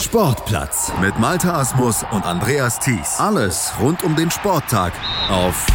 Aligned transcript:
Sportplatz 0.00 0.92
mit 1.00 1.18
Malta 1.18 1.58
Asmus 1.58 2.04
und 2.12 2.24
Andreas 2.24 2.78
Thies. 2.78 3.18
Alles 3.18 3.72
rund 3.80 4.04
um 4.04 4.14
den 4.14 4.30
Sporttag 4.30 4.92
auf 5.28 5.66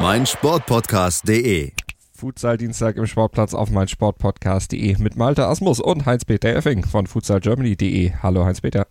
meinsportpodcast.de. 0.00 1.72
Futsal-Dienstag 2.14 2.96
im 2.96 3.06
Sportplatz 3.06 3.52
auf 3.52 3.72
meinsportpodcast.de 3.72 4.96
mit 4.98 5.16
Malta 5.16 5.50
Asmus 5.50 5.80
und 5.80 6.06
Heinz-Peter 6.06 6.54
Effing 6.54 6.84
von 6.84 7.08
futsalgermany.de. 7.08 8.12
Hallo 8.22 8.44
Heinz-Peter. 8.44 8.86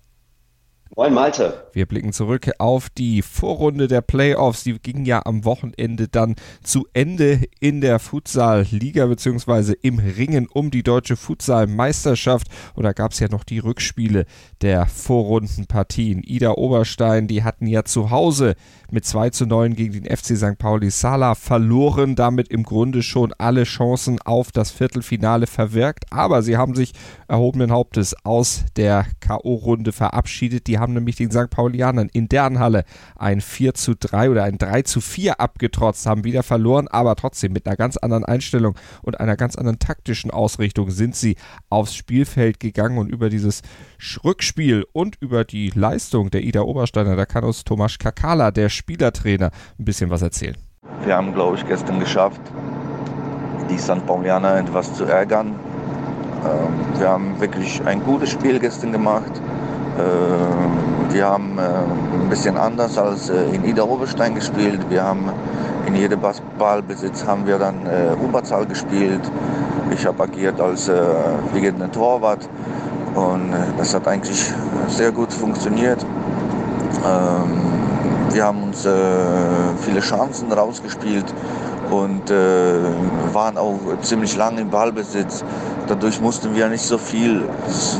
Moin 0.98 1.14
Malte. 1.14 1.68
Wir 1.74 1.86
blicken 1.86 2.12
zurück 2.12 2.50
auf 2.58 2.90
die 2.90 3.22
Vorrunde 3.22 3.88
der 3.88 4.02
Playoffs. 4.02 4.64
Die 4.64 4.80
ging 4.80 5.06
ja 5.06 5.24
am 5.28 5.46
Wochenende 5.46 6.08
dann 6.08 6.36
zu 6.64 6.88
Ende 6.92 7.42
in 7.60 7.82
der 7.82 8.00
Futsal-Liga 8.00 9.06
beziehungsweise 9.06 9.74
im 9.74 10.00
Ringen 10.00 10.48
um 10.52 10.72
die 10.72 10.82
deutsche 10.82 11.16
Futsal-Meisterschaft. 11.16 12.48
Und 12.74 12.82
da 12.82 12.94
gab 12.94 13.12
es 13.12 13.20
ja 13.20 13.28
noch 13.30 13.44
die 13.44 13.60
Rückspiele 13.60 14.26
der 14.64 14.88
Vorrundenpartien. 14.88 16.24
Ida 16.24 16.54
Oberstein, 16.54 17.28
die 17.28 17.44
hatten 17.44 17.68
ja 17.68 17.84
zu 17.84 18.10
Hause 18.10 18.56
mit 18.90 19.06
2 19.06 19.30
zu 19.30 19.46
9 19.46 19.76
gegen 19.76 20.04
den 20.04 20.18
FC 20.18 20.36
St. 20.36 20.58
Pauli 20.58 20.90
Sala 20.90 21.36
verloren, 21.36 22.16
damit 22.16 22.48
im 22.48 22.64
Grunde 22.64 23.04
schon 23.04 23.34
alle 23.38 23.66
Chancen 23.66 24.20
auf 24.24 24.52
das 24.52 24.72
Viertelfinale 24.72 25.46
verwirkt. 25.46 26.06
Aber 26.12 26.42
sie 26.42 26.58
haben 26.58 26.74
sich 26.74 26.94
erhobenen 27.28 27.72
Hauptes 27.72 28.16
aus 28.26 28.66
der 28.76 29.06
K.O.-Runde 29.20 29.92
verabschiedet. 29.92 30.66
Die 30.66 30.80
haben 30.80 30.87
nämlich 30.94 31.16
den 31.16 31.32
St. 31.32 31.50
Paulianern 31.50 32.10
in 32.12 32.30
deren 32.30 32.60
Halle 32.60 32.84
ein 33.16 33.42
4 33.42 33.74
zu 33.74 33.96
3 33.96 34.32
oder 34.32 34.44
ein 34.44 34.58
3 34.58 34.84
zu 34.84 35.02
4 35.02 35.40
abgetrotzt, 35.40 36.06
haben 36.06 36.24
wieder 36.24 36.44
verloren, 36.44 36.88
aber 36.88 37.16
trotzdem 37.16 37.54
mit 37.54 37.68
einer 37.68 37.78
ganz 37.78 37.98
anderen 37.98 38.26
Einstellung 38.26 38.76
und 39.02 39.20
einer 39.20 39.36
ganz 39.36 39.56
anderen 39.56 39.80
taktischen 39.80 40.32
Ausrichtung 40.32 40.92
sind 40.92 41.16
sie 41.16 41.36
aufs 41.70 41.96
Spielfeld 41.96 42.60
gegangen 42.60 42.98
und 42.98 43.10
über 43.10 43.30
dieses 43.30 43.62
Rückspiel 44.24 44.86
und 44.94 45.18
über 45.20 45.44
die 45.44 45.72
Leistung 45.74 46.32
der 46.32 46.44
Ida 46.44 46.62
Obersteiner, 46.62 47.16
da 47.16 47.26
kann 47.26 47.44
uns 47.44 47.64
Tomasz 47.64 47.98
Kakala, 47.98 48.52
der 48.52 48.70
Spielertrainer, 48.70 49.52
ein 49.80 49.86
bisschen 49.86 50.10
was 50.10 50.22
erzählen. 50.22 50.58
Wir 51.04 51.16
haben, 51.16 51.34
glaube 51.34 51.58
ich, 51.58 51.68
gestern 51.68 52.00
geschafft, 52.00 52.42
die 53.70 53.78
St. 53.78 54.06
Paulianer 54.06 54.58
etwas 54.58 54.94
zu 54.94 55.04
ärgern. 55.06 55.56
Ähm, 56.46 57.00
wir 57.00 57.10
haben 57.10 57.40
wirklich 57.40 57.82
ein 57.86 58.04
gutes 58.04 58.32
Spiel 58.32 58.60
gestern 58.60 58.92
gemacht. 58.92 59.32
Ähm, 60.00 61.14
wir 61.14 61.26
haben 61.26 61.58
äh, 61.58 61.62
ein 61.62 62.30
bisschen 62.30 62.58
anders 62.58 62.98
als 62.98 63.30
äh, 63.30 63.56
in 63.56 63.66
Ida 63.66 63.84
Oberstein 63.84 64.36
gespielt. 64.36 64.80
Wir 64.90 65.04
haben 65.04 65.32
in 65.88 65.96
jedem 65.96 66.20
Ballbesitz 66.58 67.26
haben 67.26 67.48
wir 67.48 67.58
dann 67.58 67.86
äh, 67.86 68.14
Überzahl 68.14 68.66
gespielt. 68.66 69.22
Ich 69.92 70.06
habe 70.06 70.24
agiert 70.24 70.60
als 70.60 70.90
äh, 70.90 71.02
liegender 71.54 71.92
Torwart 71.92 72.48
und 73.16 73.54
äh, 73.54 73.58
das 73.78 73.94
hat 73.94 74.08
eigentlich 74.08 74.54
sehr 74.90 75.12
gut 75.12 75.34
funktioniert. 75.34 76.06
Ähm, 77.06 77.62
wir 78.32 78.44
haben 78.44 78.64
uns 78.64 78.86
äh, 78.86 78.92
viele 79.82 80.02
Chancen 80.02 80.52
rausgespielt 80.52 81.26
und 81.90 82.30
äh, 82.30 82.34
waren 83.34 83.58
auch 83.58 83.80
ziemlich 84.02 84.36
lange 84.36 84.62
im 84.62 84.70
Ballbesitz. 84.70 85.44
Dadurch 85.88 86.20
mussten 86.20 86.54
wir 86.54 86.68
nicht 86.68 86.84
so 86.84 86.98
viel, 86.98 87.48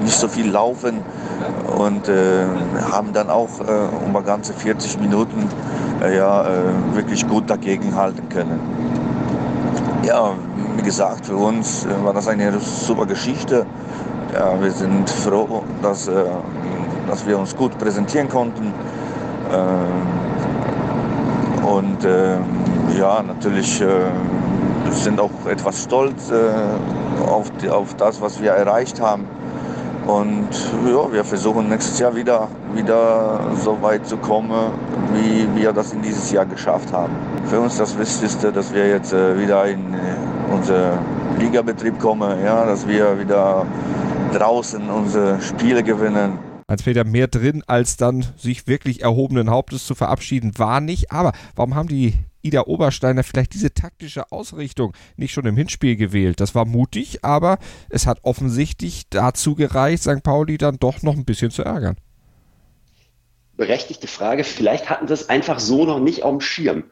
nicht 0.04 0.18
so 0.18 0.28
viel 0.28 0.52
laufen 0.52 1.02
und 1.78 2.10
äh, 2.10 2.46
haben 2.92 3.14
dann 3.14 3.30
auch 3.30 3.60
äh, 3.60 4.06
um 4.06 4.24
ganze 4.24 4.54
40 4.54 5.00
Minuten 5.00 5.48
äh, 6.02 6.18
ja, 6.18 6.42
äh, 6.44 6.96
wirklich 6.96 7.28
gut 7.28 7.50
dagegen 7.50 7.96
halten 7.96 8.28
können. 8.30 8.60
Ja, 10.04 10.34
wie 10.76 10.82
gesagt, 10.82 11.28
für 11.28 11.36
uns 11.36 11.86
äh, 11.86 12.04
war 12.04 12.14
das 12.14 12.28
eine 12.28 12.60
super 12.60 13.06
Geschichte. 13.06 13.66
Ja, 14.34 14.60
wir 14.62 14.72
sind 14.72 15.10
froh, 15.10 15.64
dass, 15.82 16.08
äh, 16.08 16.24
dass 17.08 17.28
wir 17.28 17.38
uns 17.38 17.56
gut 17.56 17.78
präsentieren 17.78 18.28
konnten. 18.28 18.74
Ähm, 19.54 20.08
und 21.64 22.06
ähm, 22.06 22.44
ja, 22.98 23.22
natürlich 23.22 23.84
sind 24.92 25.20
auch 25.20 25.46
etwas 25.48 25.84
stolz 25.84 26.32
auf, 27.28 27.52
die, 27.62 27.70
auf 27.70 27.94
das, 27.96 28.22
was 28.22 28.42
wir 28.42 28.52
erreicht 28.52 29.02
haben. 29.02 29.28
Und 30.08 30.48
ja, 30.86 31.12
wir 31.12 31.24
versuchen 31.26 31.68
nächstes 31.68 32.00
Jahr 32.00 32.16
wieder, 32.16 32.48
wieder 32.74 33.42
so 33.62 33.78
weit 33.82 34.08
zu 34.08 34.16
kommen, 34.16 34.72
wie 35.14 35.46
wir 35.60 35.74
das 35.74 35.92
in 35.92 36.02
dieses 36.02 36.32
Jahr 36.32 36.46
geschafft 36.46 36.94
haben. 36.94 37.14
Für 37.46 37.60
uns 37.60 37.76
das 37.76 37.98
Wichtigste, 38.00 38.54
dass 38.54 38.74
wir 38.74 38.88
jetzt 38.88 39.12
äh, 39.12 39.38
wieder 39.38 39.66
in 39.66 39.94
äh, 39.94 39.98
unseren 40.50 41.00
Ligabetrieb 41.38 42.00
kommen, 42.00 42.42
ja, 42.42 42.66
dass 42.66 42.88
wir 42.88 43.20
wieder 43.20 43.66
draußen 44.34 44.90
unsere 44.90 45.42
Spiele 45.42 45.84
gewinnen. 45.84 46.40
Als 46.68 46.84
Peter 46.84 47.04
mehr 47.04 47.28
drin, 47.28 47.64
als 47.68 47.98
dann 47.98 48.26
sich 48.38 48.66
wirklich 48.66 49.02
erhobenen 49.02 49.50
Hauptes 49.50 49.86
zu 49.86 49.94
verabschieden, 49.94 50.54
war 50.58 50.80
nicht. 50.80 51.12
Aber 51.12 51.34
warum 51.56 51.76
haben 51.76 51.90
die 51.90 52.14
Ida 52.42 52.64
Obersteiner 52.68 53.24
vielleicht 53.24 53.54
diese 53.54 53.74
taktische 53.74 54.32
Ausrichtung 54.32 54.94
nicht 55.16 55.34
schon 55.34 55.46
im 55.46 55.58
Hinspiel 55.58 55.96
gewählt. 55.96 56.40
Das 56.40 56.56
war 56.56 56.66
mutig, 56.66 57.24
aber 57.24 57.58
es 57.90 58.08
hat 58.08 58.20
offensichtlich 58.24 59.10
dazu 59.10 59.56
gereicht, 59.56 60.04
St. 60.04 60.24
Pauli 60.24 60.58
dann 60.58 60.78
doch 60.78 61.02
noch 61.02 61.16
ein 61.16 61.26
bisschen 61.26 61.52
zu 61.52 61.64
ärgern. 61.64 61.98
Berechtigte 63.56 64.08
Frage. 64.08 64.44
Vielleicht 64.44 64.90
hatten 64.90 65.08
sie 65.08 65.14
es 65.14 65.30
einfach 65.30 65.60
so 65.60 65.86
noch 65.86 66.00
nicht 66.00 66.24
auf 66.24 66.32
dem 66.32 66.42
Schirm. 66.42 66.84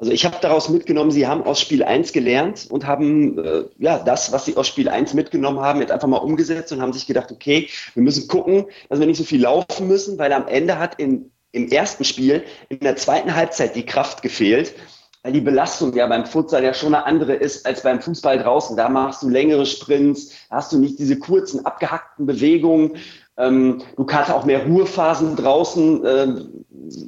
Also 0.00 0.12
ich 0.12 0.24
habe 0.24 0.38
daraus 0.40 0.70
mitgenommen, 0.70 1.10
sie 1.10 1.26
haben 1.26 1.42
aus 1.42 1.60
Spiel 1.60 1.82
1 1.82 2.12
gelernt 2.12 2.66
und 2.70 2.86
haben 2.86 3.38
äh, 3.38 3.64
ja 3.78 3.98
das, 3.98 4.32
was 4.32 4.46
sie 4.46 4.56
aus 4.56 4.66
Spiel 4.66 4.88
1 4.88 5.12
mitgenommen 5.12 5.60
haben, 5.60 5.80
jetzt 5.82 5.92
einfach 5.92 6.08
mal 6.08 6.16
umgesetzt 6.16 6.72
und 6.72 6.80
haben 6.80 6.94
sich 6.94 7.06
gedacht, 7.06 7.30
okay, 7.30 7.68
wir 7.92 8.02
müssen 8.02 8.26
gucken, 8.26 8.64
dass 8.88 8.98
wir 8.98 9.06
nicht 9.06 9.18
so 9.18 9.24
viel 9.24 9.42
laufen 9.42 9.88
müssen, 9.88 10.18
weil 10.18 10.32
am 10.32 10.48
Ende 10.48 10.78
hat 10.78 10.94
in, 10.94 11.30
im 11.52 11.68
ersten 11.68 12.04
Spiel 12.04 12.44
in 12.68 12.80
der 12.80 12.96
zweiten 12.96 13.34
Halbzeit 13.34 13.76
die 13.76 13.86
Kraft 13.86 14.22
gefehlt 14.22 14.74
weil 15.22 15.32
die 15.32 15.40
Belastung 15.40 15.94
ja 15.94 16.06
beim 16.06 16.24
Futsal 16.24 16.64
ja 16.64 16.72
schon 16.72 16.94
eine 16.94 17.04
andere 17.04 17.34
ist 17.34 17.66
als 17.66 17.82
beim 17.82 18.00
Fußball 18.00 18.38
draußen. 18.38 18.76
Da 18.76 18.88
machst 18.88 19.22
du 19.22 19.28
längere 19.28 19.66
Sprints, 19.66 20.30
da 20.48 20.56
hast 20.56 20.72
du 20.72 20.78
nicht 20.78 20.98
diese 20.98 21.18
kurzen, 21.18 21.66
abgehackten 21.66 22.26
Bewegungen. 22.26 22.96
Ähm, 23.36 23.82
du 23.96 24.04
kannst 24.04 24.30
auch 24.30 24.44
mehr 24.44 24.64
Ruhephasen 24.66 25.36
draußen, 25.36 26.04
äh, 26.04 26.26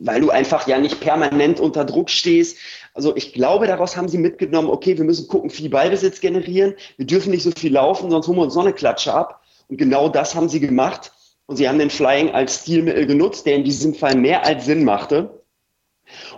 weil 0.03 0.20
du 0.20 0.30
einfach 0.30 0.66
ja 0.66 0.78
nicht 0.78 1.00
permanent 1.00 1.59
unter 1.59 1.84
Druck 1.84 2.10
stehst. 2.10 2.59
Also 2.94 3.16
ich 3.16 3.32
glaube, 3.32 3.66
daraus 3.66 3.97
haben 3.97 4.09
sie 4.09 4.19
mitgenommen, 4.19 4.69
okay, 4.69 4.98
wir 4.98 5.04
müssen 5.04 5.28
gucken, 5.28 5.48
viel 5.48 5.70
Ballbesitz 5.70 6.20
generieren. 6.20 6.74
Wir 6.98 7.06
dürfen 7.06 7.30
nicht 7.30 7.42
so 7.42 7.50
viel 7.50 7.72
laufen, 7.72 8.10
sonst 8.10 8.28
holen 8.28 8.36
wir 8.36 8.44
uns 8.44 8.54
noch 8.54 8.64
eine 8.64 8.74
Klatsche 8.74 9.14
ab. 9.14 9.41
Und 9.69 9.78
genau 9.78 10.10
das 10.10 10.34
haben 10.34 10.50
sie 10.50 10.60
gemacht. 10.60 11.12
Und 11.53 11.57
sie 11.57 11.69
haben 11.69 11.79
den 11.79 11.91
Flying 11.91 12.31
als 12.31 12.63
Stilmittel 12.63 13.05
genutzt, 13.05 13.45
der 13.45 13.57
in 13.57 13.65
diesem 13.65 13.95
Fall 13.95 14.17
mehr 14.17 14.47
als 14.47 14.65
Sinn 14.65 14.85
machte. 14.85 15.43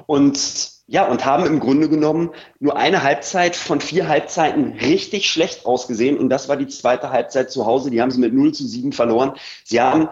Und 0.06 0.72
ja, 0.88 1.06
und 1.06 1.24
haben 1.24 1.46
im 1.46 1.60
Grunde 1.60 1.88
genommen 1.88 2.30
nur 2.58 2.76
eine 2.76 3.04
Halbzeit 3.04 3.54
von 3.54 3.80
vier 3.80 4.08
Halbzeiten 4.08 4.72
richtig 4.72 5.30
schlecht 5.30 5.66
ausgesehen. 5.66 6.18
Und 6.18 6.30
das 6.30 6.48
war 6.48 6.56
die 6.56 6.66
zweite 6.66 7.10
Halbzeit 7.10 7.52
zu 7.52 7.64
Hause. 7.64 7.92
Die 7.92 8.02
haben 8.02 8.10
sie 8.10 8.18
mit 8.18 8.34
0 8.34 8.54
zu 8.54 8.66
7 8.66 8.90
verloren. 8.90 9.34
Sie 9.62 9.80
haben, 9.80 10.08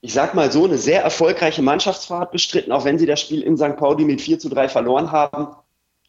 ich 0.00 0.12
sag 0.12 0.34
mal 0.36 0.52
so, 0.52 0.64
eine 0.64 0.78
sehr 0.78 1.02
erfolgreiche 1.02 1.62
Mannschaftsfahrt 1.62 2.30
bestritten, 2.30 2.70
auch 2.70 2.84
wenn 2.84 3.00
sie 3.00 3.06
das 3.06 3.20
Spiel 3.20 3.42
in 3.42 3.56
St. 3.56 3.76
Pauli 3.76 4.04
mit 4.04 4.20
4 4.20 4.38
zu 4.38 4.48
3 4.48 4.68
verloren 4.68 5.10
haben. 5.10 5.56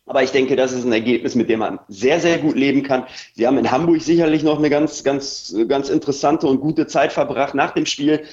Aber 0.05 0.23
ich 0.23 0.31
denke, 0.31 0.55
das 0.55 0.73
ist 0.73 0.83
ein 0.83 0.91
Ergebnis, 0.91 1.35
mit 1.35 1.49
dem 1.49 1.59
man 1.59 1.79
sehr, 1.87 2.19
sehr 2.19 2.39
gut 2.39 2.55
leben 2.55 2.83
kann. 2.83 3.05
Sie 3.35 3.47
haben 3.47 3.57
in 3.57 3.71
Hamburg 3.71 4.01
sicherlich 4.01 4.43
noch 4.43 4.57
eine 4.57 4.69
ganz, 4.69 5.03
ganz, 5.03 5.55
ganz 5.67 5.89
interessante 5.89 6.47
und 6.47 6.59
gute 6.59 6.87
Zeit 6.87 7.13
verbracht 7.13 7.53
nach 7.53 7.71
dem 7.71 7.85
Spiel 7.85 8.23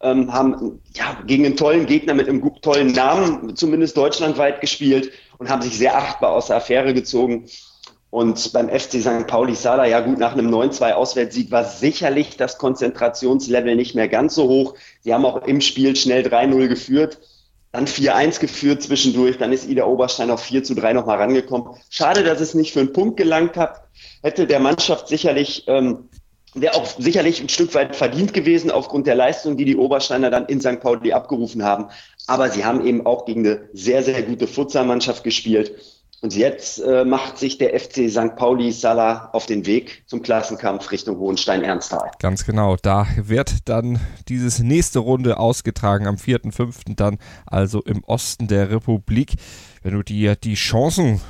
ähm, 0.00 0.32
haben 0.32 0.80
ja, 0.94 1.18
gegen 1.26 1.46
einen 1.46 1.56
tollen 1.56 1.86
Gegner 1.86 2.14
mit 2.14 2.28
einem 2.28 2.42
tollen 2.60 2.92
Namen, 2.92 3.56
zumindest 3.56 3.96
deutschlandweit 3.96 4.60
gespielt 4.60 5.10
und 5.38 5.48
haben 5.48 5.62
sich 5.62 5.76
sehr 5.78 5.96
achtbar 5.96 6.32
aus 6.32 6.48
der 6.48 6.56
Affäre 6.56 6.94
gezogen. 6.94 7.46
Und 8.10 8.52
beim 8.52 8.68
FC 8.68 9.00
St. 9.00 9.26
Pauli 9.26 9.54
Sala, 9.54 9.86
ja 9.86 10.00
gut, 10.00 10.18
nach 10.18 10.32
einem 10.32 10.48
9-2 10.48 10.92
Auswärtssieg 10.92 11.50
war 11.50 11.64
sicherlich 11.64 12.36
das 12.36 12.56
Konzentrationslevel 12.56 13.74
nicht 13.74 13.94
mehr 13.94 14.08
ganz 14.08 14.34
so 14.34 14.48
hoch. 14.48 14.74
Sie 15.00 15.12
haben 15.12 15.24
auch 15.24 15.46
im 15.46 15.60
Spiel 15.60 15.96
schnell 15.96 16.24
3-0 16.26 16.68
geführt, 16.68 17.18
dann 17.76 17.86
4-1 17.86 18.40
geführt 18.40 18.82
zwischendurch, 18.82 19.36
dann 19.36 19.52
ist 19.52 19.68
Ida 19.68 19.84
Oberstein 19.84 20.30
auf 20.30 20.42
4 20.42 20.64
zu 20.64 20.74
3 20.74 20.94
nochmal 20.94 21.18
rangekommen. 21.18 21.76
Schade, 21.90 22.24
dass 22.24 22.40
es 22.40 22.54
nicht 22.54 22.72
für 22.72 22.80
einen 22.80 22.94
Punkt 22.94 23.18
gelangt 23.18 23.56
hat. 23.56 23.82
Hätte 24.22 24.46
der 24.46 24.60
Mannschaft 24.60 25.08
sicherlich 25.08 25.64
ähm, 25.66 26.08
wäre 26.54 26.74
auch 26.74 26.86
sicherlich 26.86 27.40
ein 27.40 27.50
Stück 27.50 27.74
weit 27.74 27.94
verdient 27.94 28.32
gewesen 28.32 28.70
aufgrund 28.70 29.06
der 29.06 29.14
Leistung, 29.14 29.58
die 29.58 29.66
die 29.66 29.76
Obersteiner 29.76 30.30
dann 30.30 30.46
in 30.46 30.60
St. 30.60 30.80
Pauli 30.80 31.12
abgerufen 31.12 31.62
haben. 31.62 31.88
Aber 32.26 32.48
sie 32.48 32.64
haben 32.64 32.84
eben 32.86 33.04
auch 33.04 33.26
gegen 33.26 33.46
eine 33.46 33.68
sehr, 33.74 34.02
sehr 34.02 34.22
gute 34.22 34.46
Futsalmannschaft 34.46 35.22
gespielt. 35.22 35.72
Und 36.22 36.34
jetzt 36.34 36.78
äh, 36.78 37.04
macht 37.04 37.38
sich 37.38 37.58
der 37.58 37.78
FC 37.78 38.10
St. 38.10 38.36
Pauli 38.36 38.72
Salah 38.72 39.28
auf 39.32 39.46
den 39.46 39.66
Weg 39.66 40.02
zum 40.06 40.22
Klassenkampf 40.22 40.90
Richtung 40.90 41.18
Hohenstein-Ernsthal. 41.18 42.10
Ganz 42.18 42.46
genau. 42.46 42.76
Da 42.80 43.06
wird 43.16 43.68
dann 43.68 44.00
dieses 44.28 44.58
nächste 44.58 45.00
Runde 45.00 45.38
ausgetragen 45.38 46.06
am 46.06 46.16
4.5. 46.16 46.96
dann 46.96 47.18
also 47.44 47.82
im 47.82 48.02
Osten 48.04 48.48
der 48.48 48.70
Republik. 48.70 49.34
Wenn 49.82 49.94
du 49.94 50.02
dir 50.02 50.36
die 50.36 50.54
Chancen 50.54 51.20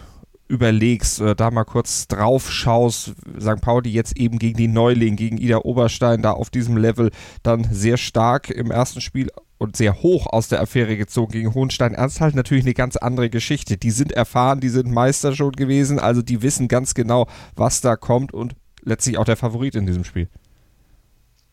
überlegst, 0.49 1.21
oder 1.21 1.35
da 1.35 1.51
mal 1.51 1.65
kurz 1.65 2.09
drauf 2.09 2.51
schaust, 2.51 3.15
St. 3.41 3.61
Pauli 3.61 3.91
jetzt 3.91 4.17
eben 4.17 4.39
gegen 4.39 4.57
die 4.57 4.69
Neuling, 4.69 5.17
gegen 5.17 5.39
Ida 5.39 5.59
Oberstein, 5.59 6.23
da 6.23 6.33
auf 6.33 6.51
diesem 6.51 6.77
Level 6.77 7.11
dann 7.43 7.65
sehr 7.71 7.97
stark 7.97 8.51
im 8.51 8.71
ersten 8.71 9.01
Spiel 9.01 9.31
und 9.59 9.77
sehr 9.77 10.03
hoch 10.03 10.27
aus 10.27 10.49
der 10.49 10.61
Affäre 10.61 10.97
gezogen 10.97 11.33
gegen 11.33 11.55
Hohenstein 11.55 11.95
Ernst 11.95 12.21
halt 12.21 12.35
natürlich 12.35 12.65
eine 12.65 12.75
ganz 12.75 12.97
andere 12.97 13.31
Geschichte. 13.31 13.77
Die 13.77 13.91
sind 13.91 14.13
erfahren, 14.13 14.61
die 14.61 14.69
sind 14.69 14.91
Meister 14.91 15.35
schon 15.35 15.53
gewesen, 15.53 15.99
also 15.99 16.23
die 16.23 16.43
wissen 16.43 16.69
ganz 16.69 16.95
genau, 16.95 17.27
was 17.55 17.81
da 17.81 17.97
kommt 17.97 18.33
und 18.35 18.55
letztlich 18.83 19.19
auch 19.19 19.25
der 19.25 19.37
Favorit 19.37 19.75
in 19.75 19.87
diesem 19.87 20.05
Spiel. 20.05 20.29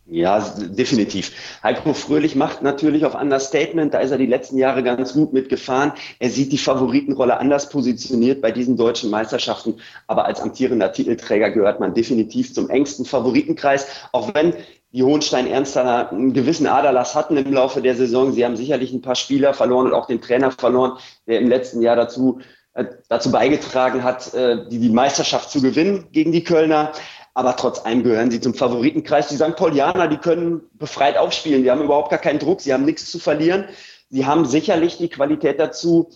Ja, 0.05 0.39
definitiv. 0.57 1.31
Heiko 1.63 1.93
Fröhlich 1.93 2.35
macht 2.35 2.61
natürlich 2.61 3.05
auf 3.05 3.15
Understatement, 3.15 3.93
da 3.93 3.99
ist 3.99 4.11
er 4.11 4.17
die 4.17 4.25
letzten 4.25 4.57
Jahre 4.57 4.83
ganz 4.83 5.13
gut 5.13 5.31
mitgefahren. 5.31 5.93
Er 6.19 6.29
sieht 6.29 6.51
die 6.51 6.57
Favoritenrolle 6.57 7.39
anders 7.39 7.69
positioniert 7.69 8.41
bei 8.41 8.51
diesen 8.51 8.75
deutschen 8.75 9.09
Meisterschaften, 9.09 9.75
aber 10.07 10.25
als 10.25 10.41
amtierender 10.41 10.91
Titelträger 10.91 11.51
gehört 11.51 11.79
man 11.79 11.93
definitiv 11.93 12.53
zum 12.53 12.69
engsten 12.69 13.05
Favoritenkreis, 13.05 13.87
auch 14.11 14.33
wenn 14.33 14.53
die 14.91 15.03
Hohenstein-Ernster 15.03 16.11
einen 16.11 16.33
gewissen 16.33 16.67
Aderlass 16.67 17.15
hatten 17.15 17.37
im 17.37 17.53
Laufe 17.53 17.81
der 17.81 17.95
Saison. 17.95 18.33
Sie 18.33 18.43
haben 18.43 18.57
sicherlich 18.57 18.91
ein 18.91 19.01
paar 19.01 19.15
Spieler 19.15 19.53
verloren 19.53 19.87
und 19.87 19.93
auch 19.93 20.07
den 20.07 20.21
Trainer 20.21 20.51
verloren, 20.51 20.97
der 21.27 21.39
im 21.39 21.47
letzten 21.47 21.81
Jahr 21.81 21.95
dazu, 21.95 22.41
äh, 22.73 22.85
dazu 23.07 23.31
beigetragen 23.31 24.03
hat, 24.03 24.33
äh, 24.33 24.67
die, 24.69 24.79
die 24.79 24.89
Meisterschaft 24.89 25.49
zu 25.49 25.61
gewinnen 25.61 26.09
gegen 26.11 26.33
die 26.33 26.43
Kölner. 26.43 26.91
Aber 27.33 27.55
trotz 27.55 27.83
allem 27.83 28.03
gehören 28.03 28.29
sie 28.29 28.39
zum 28.39 28.53
Favoritenkreis. 28.53 29.29
Die 29.29 29.35
St. 29.35 29.55
Paulianer, 29.55 30.07
die 30.07 30.17
können 30.17 30.61
befreit 30.73 31.17
aufspielen. 31.17 31.63
Die 31.63 31.71
haben 31.71 31.81
überhaupt 31.81 32.11
gar 32.11 32.19
keinen 32.19 32.39
Druck. 32.39 32.61
Sie 32.61 32.73
haben 32.73 32.85
nichts 32.85 33.09
zu 33.09 33.17
verlieren. 33.17 33.65
Sie 34.09 34.25
haben 34.25 34.45
sicherlich 34.45 34.97
die 34.97 35.09
Qualität 35.09 35.59
dazu, 35.59 36.11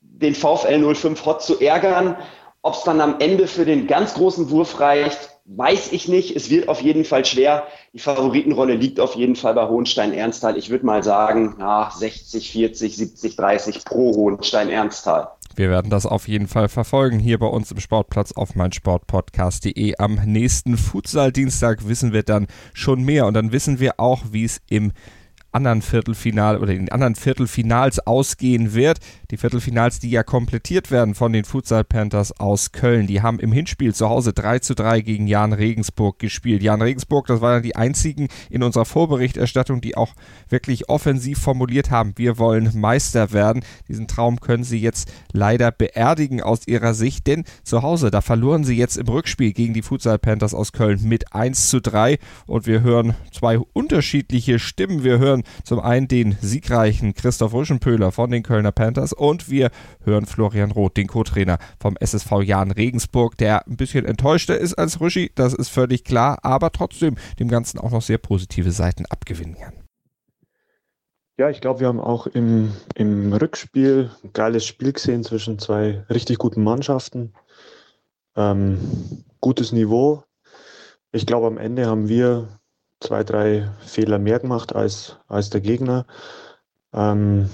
den 0.00 0.34
VfL 0.34 0.94
05 0.94 1.24
Hot 1.24 1.42
zu 1.42 1.60
ärgern. 1.60 2.16
Ob 2.62 2.74
es 2.74 2.82
dann 2.82 3.00
am 3.00 3.16
Ende 3.20 3.46
für 3.46 3.64
den 3.64 3.86
ganz 3.86 4.14
großen 4.14 4.50
Wurf 4.50 4.80
reicht, 4.80 5.30
weiß 5.44 5.92
ich 5.92 6.08
nicht. 6.08 6.34
Es 6.34 6.50
wird 6.50 6.68
auf 6.68 6.80
jeden 6.80 7.04
Fall 7.04 7.24
schwer. 7.24 7.64
Die 7.92 7.98
Favoritenrolle 7.98 8.74
liegt 8.74 8.98
auf 8.98 9.14
jeden 9.14 9.36
Fall 9.36 9.54
bei 9.54 9.68
Hohenstein-Ernsthal. 9.68 10.56
Ich 10.56 10.70
würde 10.70 10.86
mal 10.86 11.04
sagen, 11.04 11.56
ja, 11.60 11.92
60, 11.94 12.50
40, 12.50 12.96
70, 12.96 13.36
30 13.36 13.84
pro 13.84 14.14
Hohenstein-Ernsthal. 14.14 15.28
Wir 15.56 15.70
werden 15.70 15.90
das 15.90 16.04
auf 16.04 16.26
jeden 16.26 16.48
Fall 16.48 16.68
verfolgen 16.68 17.20
hier 17.20 17.38
bei 17.38 17.46
uns 17.46 17.70
im 17.70 17.78
Sportplatz 17.78 18.32
auf 18.32 18.56
meinsportpodcast.de. 18.56 19.94
Am 19.98 20.16
nächsten 20.24 20.76
Futsal-Dienstag 20.76 21.86
wissen 21.86 22.12
wir 22.12 22.24
dann 22.24 22.48
schon 22.72 23.04
mehr 23.04 23.26
und 23.26 23.34
dann 23.34 23.52
wissen 23.52 23.78
wir 23.78 24.00
auch, 24.00 24.24
wie 24.32 24.44
es 24.44 24.60
im 24.68 24.92
anderen 25.54 25.82
Viertelfinal 25.82 26.58
oder 26.58 26.72
den 26.74 26.90
anderen 26.90 27.14
Viertelfinals 27.14 28.00
ausgehen 28.00 28.74
wird. 28.74 28.98
Die 29.30 29.36
Viertelfinals, 29.36 30.00
die 30.00 30.10
ja 30.10 30.22
komplettiert 30.22 30.90
werden 30.90 31.14
von 31.14 31.32
den 31.32 31.44
Futsal 31.44 31.84
Panthers 31.84 32.38
aus 32.38 32.72
Köln. 32.72 33.06
Die 33.06 33.22
haben 33.22 33.38
im 33.38 33.52
Hinspiel 33.52 33.94
zu 33.94 34.08
Hause 34.08 34.32
3 34.32 34.58
zu 34.58 34.74
3 34.74 35.00
gegen 35.00 35.26
Jan 35.26 35.52
Regensburg 35.52 36.18
gespielt. 36.18 36.62
Jan 36.62 36.82
Regensburg, 36.82 37.26
das 37.28 37.40
waren 37.40 37.62
die 37.62 37.76
einzigen 37.76 38.28
in 38.50 38.62
unserer 38.62 38.84
Vorberichterstattung, 38.84 39.80
die 39.80 39.96
auch 39.96 40.14
wirklich 40.48 40.88
offensiv 40.88 41.38
formuliert 41.38 41.90
haben, 41.90 42.14
wir 42.16 42.38
wollen 42.38 42.70
Meister 42.74 43.32
werden. 43.32 43.64
Diesen 43.88 44.08
Traum 44.08 44.40
können 44.40 44.64
sie 44.64 44.80
jetzt 44.80 45.12
leider 45.32 45.70
beerdigen 45.70 46.42
aus 46.42 46.66
ihrer 46.66 46.94
Sicht, 46.94 47.26
denn 47.26 47.44
zu 47.62 47.82
Hause, 47.82 48.10
da 48.10 48.20
verloren 48.20 48.64
sie 48.64 48.76
jetzt 48.76 48.96
im 48.96 49.06
Rückspiel 49.06 49.52
gegen 49.52 49.74
die 49.74 49.82
Futsal 49.82 50.18
Panthers 50.18 50.54
aus 50.54 50.72
Köln 50.72 51.00
mit 51.04 51.32
1 51.32 51.68
zu 51.68 51.80
3 51.80 52.18
und 52.46 52.66
wir 52.66 52.82
hören 52.82 53.14
zwei 53.32 53.58
unterschiedliche 53.58 54.58
Stimmen. 54.58 55.04
Wir 55.04 55.18
hören 55.18 55.43
zum 55.64 55.80
einen 55.80 56.08
den 56.08 56.36
siegreichen 56.40 57.14
Christoph 57.14 57.54
Rüschenpöhler 57.54 58.12
von 58.12 58.30
den 58.30 58.42
Kölner 58.42 58.72
Panthers 58.72 59.12
und 59.12 59.50
wir 59.50 59.70
hören 60.04 60.26
Florian 60.26 60.70
Roth, 60.70 60.96
den 60.96 61.06
Co-Trainer 61.06 61.58
vom 61.80 61.96
SSV 61.96 62.42
Jan 62.42 62.70
Regensburg, 62.70 63.36
der 63.38 63.66
ein 63.66 63.76
bisschen 63.76 64.04
enttäuschter 64.04 64.58
ist 64.58 64.74
als 64.74 65.00
Rüschi, 65.00 65.30
das 65.34 65.54
ist 65.54 65.68
völlig 65.68 66.04
klar, 66.04 66.38
aber 66.42 66.72
trotzdem 66.72 67.16
dem 67.38 67.48
Ganzen 67.48 67.78
auch 67.78 67.90
noch 67.90 68.02
sehr 68.02 68.18
positive 68.18 68.70
Seiten 68.70 69.06
abgewinnen 69.06 69.56
kann. 69.56 69.74
Ja, 71.36 71.50
ich 71.50 71.60
glaube, 71.60 71.80
wir 71.80 71.88
haben 71.88 72.00
auch 72.00 72.28
im, 72.28 72.72
im 72.94 73.32
Rückspiel 73.32 74.10
ein 74.22 74.32
geiles 74.32 74.64
Spiel 74.64 74.92
gesehen 74.92 75.24
zwischen 75.24 75.58
zwei 75.58 76.04
richtig 76.08 76.38
guten 76.38 76.62
Mannschaften. 76.62 77.32
Ähm, 78.36 78.78
gutes 79.40 79.72
Niveau. 79.72 80.22
Ich 81.10 81.26
glaube, 81.26 81.48
am 81.48 81.58
Ende 81.58 81.86
haben 81.86 82.08
wir 82.08 82.60
zwei, 83.04 83.22
drei 83.22 83.70
Fehler 83.80 84.18
mehr 84.18 84.38
gemacht 84.38 84.74
als, 84.74 85.18
als 85.28 85.50
der 85.50 85.60
Gegner. 85.60 86.06
Ähm, 86.92 87.50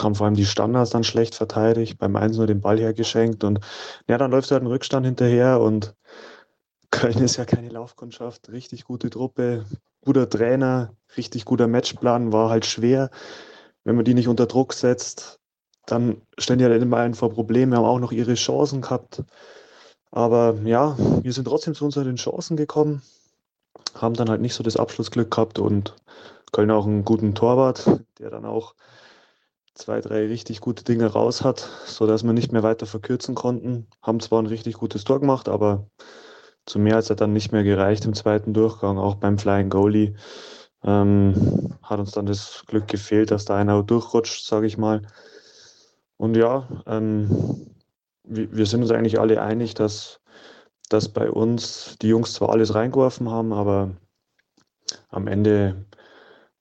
haben 0.00 0.14
vor 0.14 0.26
allem 0.26 0.36
die 0.36 0.46
Standards 0.46 0.90
dann 0.90 1.04
schlecht 1.04 1.34
verteidigt, 1.34 1.98
beim 1.98 2.16
1 2.16 2.36
nur 2.36 2.46
den 2.46 2.60
Ball 2.60 2.78
hergeschenkt 2.78 3.44
und 3.44 3.60
ja, 4.08 4.16
dann 4.16 4.30
läuft 4.30 4.50
halt 4.50 4.62
ein 4.62 4.68
Rückstand 4.68 5.04
hinterher 5.04 5.60
und 5.60 5.94
Köln 6.90 7.18
ist 7.18 7.36
ja 7.36 7.44
keine 7.44 7.68
Laufkundschaft, 7.68 8.50
richtig 8.50 8.84
gute 8.84 9.10
Truppe, 9.10 9.64
guter 10.02 10.28
Trainer, 10.28 10.94
richtig 11.16 11.44
guter 11.44 11.66
Matchplan, 11.66 12.32
war 12.32 12.50
halt 12.50 12.66
schwer. 12.66 13.10
Wenn 13.84 13.96
man 13.96 14.04
die 14.04 14.14
nicht 14.14 14.28
unter 14.28 14.46
Druck 14.46 14.74
setzt, 14.74 15.40
dann 15.86 16.22
stellen 16.38 16.58
die 16.58 16.64
halt 16.66 16.80
immer 16.80 16.98
einen 16.98 17.14
vor 17.14 17.30
Probleme, 17.30 17.76
haben 17.76 17.84
auch 17.84 17.98
noch 17.98 18.12
ihre 18.12 18.34
Chancen 18.34 18.82
gehabt. 18.82 19.24
Aber 20.10 20.54
ja, 20.64 20.96
wir 21.22 21.32
sind 21.32 21.46
trotzdem 21.46 21.74
zu 21.74 21.86
unseren 21.86 22.16
Chancen 22.16 22.56
gekommen 22.56 23.02
haben 24.02 24.14
dann 24.14 24.28
halt 24.28 24.40
nicht 24.40 24.54
so 24.54 24.62
das 24.62 24.76
Abschlussglück 24.76 25.30
gehabt 25.30 25.58
und 25.58 25.94
Köln 26.52 26.70
auch 26.70 26.86
einen 26.86 27.04
guten 27.04 27.34
Torwart, 27.34 27.86
der 28.18 28.30
dann 28.30 28.44
auch 28.44 28.74
zwei, 29.74 30.00
drei 30.00 30.26
richtig 30.26 30.60
gute 30.60 30.84
Dinge 30.84 31.06
raus 31.06 31.42
hat, 31.42 31.68
sodass 31.86 32.24
wir 32.24 32.32
nicht 32.32 32.52
mehr 32.52 32.62
weiter 32.62 32.86
verkürzen 32.86 33.34
konnten. 33.34 33.86
Haben 34.02 34.20
zwar 34.20 34.42
ein 34.42 34.46
richtig 34.46 34.74
gutes 34.74 35.04
Tor 35.04 35.20
gemacht, 35.20 35.48
aber 35.48 35.86
zu 36.66 36.78
mehr 36.78 36.96
als 36.96 37.10
er 37.10 37.16
dann 37.16 37.32
nicht 37.32 37.52
mehr 37.52 37.64
gereicht 37.64 38.04
im 38.04 38.14
zweiten 38.14 38.52
Durchgang, 38.52 38.98
auch 38.98 39.16
beim 39.16 39.38
Flying 39.38 39.70
Goalie. 39.70 40.14
Ähm, 40.84 41.74
hat 41.82 42.00
uns 42.00 42.12
dann 42.12 42.26
das 42.26 42.64
Glück 42.66 42.88
gefehlt, 42.88 43.30
dass 43.30 43.44
da 43.44 43.56
einer 43.56 43.82
durchrutscht, 43.82 44.46
sage 44.46 44.66
ich 44.66 44.76
mal. 44.78 45.02
Und 46.16 46.36
ja, 46.36 46.68
ähm, 46.86 47.66
wir, 48.24 48.52
wir 48.52 48.66
sind 48.66 48.82
uns 48.82 48.90
eigentlich 48.90 49.18
alle 49.18 49.40
einig, 49.40 49.74
dass 49.74 50.20
dass 50.92 51.08
bei 51.08 51.30
uns 51.30 51.96
die 52.02 52.08
Jungs 52.08 52.34
zwar 52.34 52.50
alles 52.50 52.74
reingeworfen 52.74 53.30
haben, 53.30 53.52
aber 53.52 53.90
am 55.08 55.26
Ende 55.26 55.86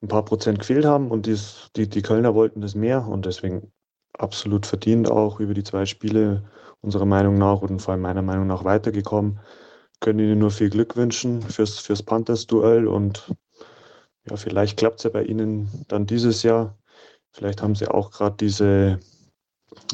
ein 0.02 0.08
paar 0.08 0.26
Prozent 0.26 0.60
gefehlt 0.60 0.86
haben 0.86 1.12
und 1.12 1.26
dies, 1.26 1.70
die, 1.76 1.88
die 1.88 2.02
Kölner 2.02 2.34
wollten 2.34 2.62
das 2.62 2.76
mehr 2.76 3.08
und 3.08 3.26
deswegen 3.26 3.72
absolut 4.18 4.66
verdient 4.66 5.10
auch 5.10 5.40
über 5.40 5.54
die 5.54 5.64
zwei 5.64 5.86
Spiele 5.86 6.44
unserer 6.82 7.06
Meinung 7.06 7.38
nach 7.38 7.62
und 7.62 7.80
vor 7.80 7.94
allem 7.94 8.02
meiner 8.02 8.22
Meinung 8.22 8.48
nach 8.48 8.64
weitergekommen. 8.64 9.40
Können 10.00 10.20
ihnen 10.20 10.40
nur 10.40 10.52
viel 10.52 10.70
Glück 10.70 10.96
wünschen 10.96 11.42
fürs, 11.44 11.78
fürs 11.78 12.02
Panthers-Duell 12.02 12.88
und 12.88 13.34
ja, 14.30 14.36
vielleicht 14.36 14.78
klappt 14.78 15.00
es 15.00 15.04
ja 15.04 15.10
bei 15.12 15.24
ihnen 15.24 15.86
dann 15.88 16.08
dieses 16.08 16.44
Jahr. 16.44 16.78
Vielleicht 17.32 17.62
haben 17.62 17.76
sie 17.76 17.88
auch 17.88 18.12
gerade 18.12 18.36
diese 18.38 19.00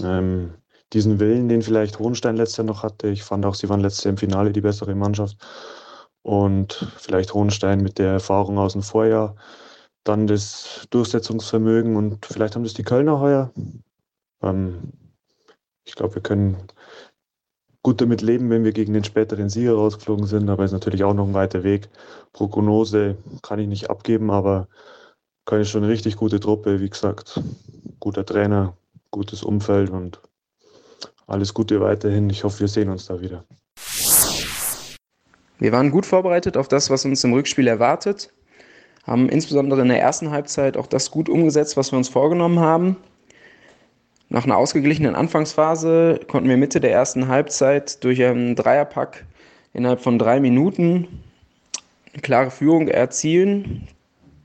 ähm, 0.02 0.54
diesen 0.94 1.20
Willen, 1.20 1.50
den 1.50 1.62
vielleicht 1.62 2.00
Hohenstein 2.00 2.38
letztes 2.38 2.66
noch 2.66 2.84
hatte. 2.84 3.08
Ich 3.08 3.24
fand 3.24 3.46
auch, 3.46 3.56
sie 3.56 3.70
waren 3.70 3.82
letztes 3.82 4.06
im 4.06 4.18
Finale 4.18 4.52
die 4.52 4.62
bessere 4.62 4.96
Mannschaft. 4.96 5.38
Und 6.22 6.92
vielleicht 6.98 7.34
Hohenstein 7.34 7.82
mit 7.82 8.00
der 8.00 8.12
Erfahrung 8.14 8.58
aus 8.58 8.74
dem 8.74 8.84
Vorjahr, 8.84 9.36
dann 10.04 10.28
das 10.28 10.88
Durchsetzungsvermögen 10.90 11.96
und 11.96 12.26
vielleicht 12.26 12.56
haben 12.56 12.64
das 12.64 12.74
die 12.74 12.84
Kölner 12.84 13.20
heuer. 13.20 13.52
Ähm, 14.42 14.94
ich 15.86 15.96
glaube, 15.96 16.16
wir 16.16 16.22
können 16.22 16.58
gut 17.82 18.02
damit 18.02 18.22
leben, 18.22 18.50
wenn 18.50 18.66
wir 18.66 18.74
gegen 18.74 18.94
den 18.94 19.04
späteren 19.04 19.50
Sieger 19.50 19.76
rausgeflogen 19.76 20.26
sind, 20.26 20.50
aber 20.50 20.64
es 20.64 20.72
ist 20.72 20.74
natürlich 20.74 21.04
auch 21.04 21.14
noch 21.14 21.28
ein 21.28 21.34
weiter 21.34 21.64
Weg. 21.64 21.90
Prognose 22.34 23.18
kann 23.42 23.60
ich 23.60 23.68
nicht 23.68 23.90
abgeben, 23.90 24.30
aber 24.30 24.68
Köln 25.46 25.62
ist 25.62 25.70
schon 25.70 25.84
eine 25.84 25.92
richtig 25.92 26.18
gute 26.18 26.42
Truppe, 26.42 26.82
wie 26.82 26.90
gesagt. 26.90 27.42
Guter 28.02 28.26
Trainer, 28.26 28.76
gutes 29.12 29.44
Umfeld 29.44 29.90
und 29.90 30.20
alles 31.28 31.54
Gute 31.54 31.82
weiterhin. 31.82 32.30
Ich 32.30 32.44
hoffe, 32.44 32.62
wir 32.62 32.68
sehen 32.68 32.90
uns 32.90 33.06
da 33.06 33.22
wieder. 33.22 33.44
Wir 35.60 35.72
waren 35.72 35.92
gut 35.92 36.06
vorbereitet 36.06 36.56
auf 36.56 36.68
das, 36.68 36.90
was 36.90 37.06
uns 37.06 37.24
im 37.24 37.34
Rückspiel 37.34 37.68
erwartet, 37.68 38.32
haben 39.04 39.28
insbesondere 39.28 39.82
in 39.82 39.90
der 39.90 40.00
ersten 40.00 40.32
Halbzeit 40.32 40.78
auch 40.78 40.88
das 40.88 41.12
gut 41.12 41.30
umgesetzt, 41.30 41.78
was 41.78 41.92
wir 41.92 41.98
uns 41.98 42.10
vorgenommen 42.10 42.60
haben. 42.60 42.98
Nach 44.30 44.44
einer 44.44 44.58
ausgeglichenen 44.58 45.16
Anfangsphase 45.16 46.20
konnten 46.28 46.50
wir 46.50 46.58
Mitte 46.58 46.80
der 46.80 46.92
ersten 46.92 47.28
Halbzeit 47.28 48.04
durch 48.04 48.24
einen 48.24 48.56
Dreierpack 48.56 49.26
innerhalb 49.74 50.02
von 50.02 50.20
drei 50.20 50.40
Minuten 50.40 51.08
eine 52.14 52.22
klare 52.22 52.52
Führung 52.52 52.88
erzielen. 52.88 53.88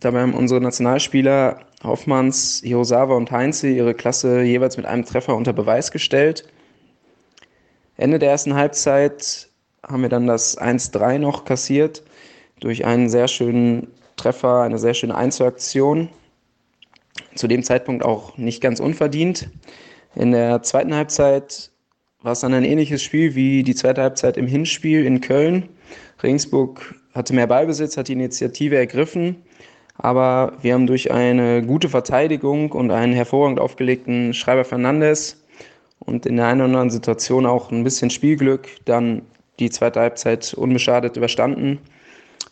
Dabei 0.00 0.22
haben 0.22 0.34
unsere 0.34 0.60
Nationalspieler 0.60 1.60
Hoffmanns, 1.82 2.62
Hirosawa 2.64 3.16
und 3.16 3.30
Heinze 3.30 3.68
ihre 3.68 3.94
Klasse 3.94 4.42
jeweils 4.42 4.76
mit 4.76 4.86
einem 4.86 5.04
Treffer 5.04 5.34
unter 5.34 5.52
Beweis 5.52 5.90
gestellt. 5.90 6.44
Ende 8.02 8.18
der 8.18 8.30
ersten 8.30 8.54
Halbzeit 8.54 9.48
haben 9.86 10.02
wir 10.02 10.08
dann 10.08 10.26
das 10.26 10.58
1-3 10.58 11.18
noch 11.18 11.44
kassiert 11.44 12.02
durch 12.58 12.84
einen 12.84 13.08
sehr 13.08 13.28
schönen 13.28 13.88
Treffer, 14.16 14.62
eine 14.62 14.78
sehr 14.78 14.94
schöne 14.94 15.14
Einzelaktion. 15.14 16.08
Zu 17.36 17.46
dem 17.46 17.62
Zeitpunkt 17.62 18.04
auch 18.04 18.36
nicht 18.36 18.60
ganz 18.60 18.80
unverdient. 18.80 19.50
In 20.16 20.32
der 20.32 20.62
zweiten 20.62 20.94
Halbzeit 20.94 21.70
war 22.22 22.32
es 22.32 22.40
dann 22.40 22.54
ein 22.54 22.64
ähnliches 22.64 23.02
Spiel 23.04 23.36
wie 23.36 23.62
die 23.62 23.74
zweite 23.76 24.02
Halbzeit 24.02 24.36
im 24.36 24.48
Hinspiel 24.48 25.06
in 25.06 25.20
Köln. 25.20 25.68
Regensburg 26.24 26.96
hatte 27.14 27.34
mehr 27.34 27.46
Ballbesitz, 27.46 27.96
hat 27.96 28.08
die 28.08 28.14
Initiative 28.14 28.76
ergriffen, 28.76 29.44
aber 29.96 30.54
wir 30.60 30.74
haben 30.74 30.88
durch 30.88 31.12
eine 31.12 31.64
gute 31.64 31.88
Verteidigung 31.88 32.72
und 32.72 32.90
einen 32.90 33.12
hervorragend 33.12 33.60
aufgelegten 33.60 34.34
Schreiber 34.34 34.64
Fernandes 34.64 35.41
und 36.04 36.26
in 36.26 36.36
der 36.36 36.46
einen 36.46 36.60
oder 36.60 36.66
anderen 36.66 36.90
Situation 36.90 37.46
auch 37.46 37.70
ein 37.70 37.84
bisschen 37.84 38.10
Spielglück 38.10 38.68
dann 38.84 39.22
die 39.58 39.70
zweite 39.70 40.00
Halbzeit 40.00 40.54
unbeschadet 40.54 41.16
überstanden. 41.16 41.78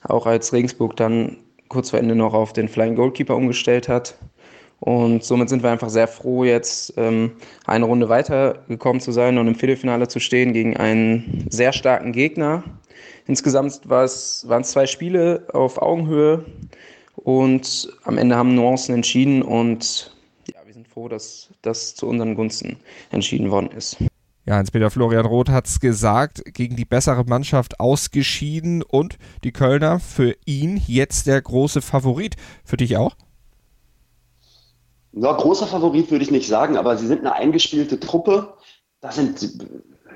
Auch 0.02 0.26
als 0.26 0.52
Regensburg 0.52 0.96
dann 0.96 1.36
kurz 1.68 1.90
vor 1.90 1.98
Ende 1.98 2.14
noch 2.14 2.34
auf 2.34 2.52
den 2.52 2.68
Flying 2.68 2.96
Goalkeeper 2.96 3.36
umgestellt 3.36 3.88
hat. 3.88 4.16
Und 4.80 5.24
somit 5.24 5.50
sind 5.50 5.62
wir 5.62 5.70
einfach 5.70 5.90
sehr 5.90 6.08
froh, 6.08 6.44
jetzt 6.44 6.94
ähm, 6.96 7.32
eine 7.66 7.84
Runde 7.84 8.08
weitergekommen 8.08 9.00
zu 9.00 9.12
sein 9.12 9.36
und 9.36 9.46
im 9.46 9.54
Viertelfinale 9.54 10.08
zu 10.08 10.20
stehen 10.20 10.54
gegen 10.54 10.76
einen 10.76 11.46
sehr 11.50 11.72
starken 11.72 12.12
Gegner. 12.12 12.64
Insgesamt 13.26 13.80
waren 13.88 14.04
es 14.04 14.70
zwei 14.70 14.86
Spiele 14.86 15.46
auf 15.52 15.80
Augenhöhe 15.80 16.46
und 17.16 17.92
am 18.04 18.16
Ende 18.16 18.36
haben 18.36 18.54
Nuancen 18.54 18.94
entschieden 18.94 19.42
und 19.42 20.16
froh, 20.92 21.08
dass 21.08 21.50
das 21.62 21.94
zu 21.94 22.06
unseren 22.06 22.34
Gunsten 22.34 22.76
entschieden 23.10 23.50
worden 23.50 23.70
ist. 23.70 23.96
Ja, 24.46 24.56
Hans-Peter 24.56 24.90
Florian 24.90 25.26
Roth 25.26 25.48
hat 25.48 25.66
es 25.66 25.80
gesagt, 25.80 26.42
gegen 26.54 26.74
die 26.74 26.84
bessere 26.84 27.24
Mannschaft 27.24 27.78
ausgeschieden 27.78 28.82
und 28.82 29.18
die 29.44 29.52
Kölner 29.52 30.00
für 30.00 30.34
ihn 30.44 30.82
jetzt 30.86 31.26
der 31.26 31.40
große 31.40 31.82
Favorit. 31.82 32.36
Für 32.64 32.76
dich 32.76 32.96
auch? 32.96 33.14
Ja, 35.12 35.32
großer 35.32 35.66
Favorit 35.66 36.10
würde 36.10 36.24
ich 36.24 36.30
nicht 36.30 36.48
sagen, 36.48 36.76
aber 36.76 36.96
sie 36.96 37.06
sind 37.06 37.20
eine 37.20 37.34
eingespielte 37.34 38.00
Truppe. 38.00 38.54
Da 39.00 39.12
sind 39.12 39.66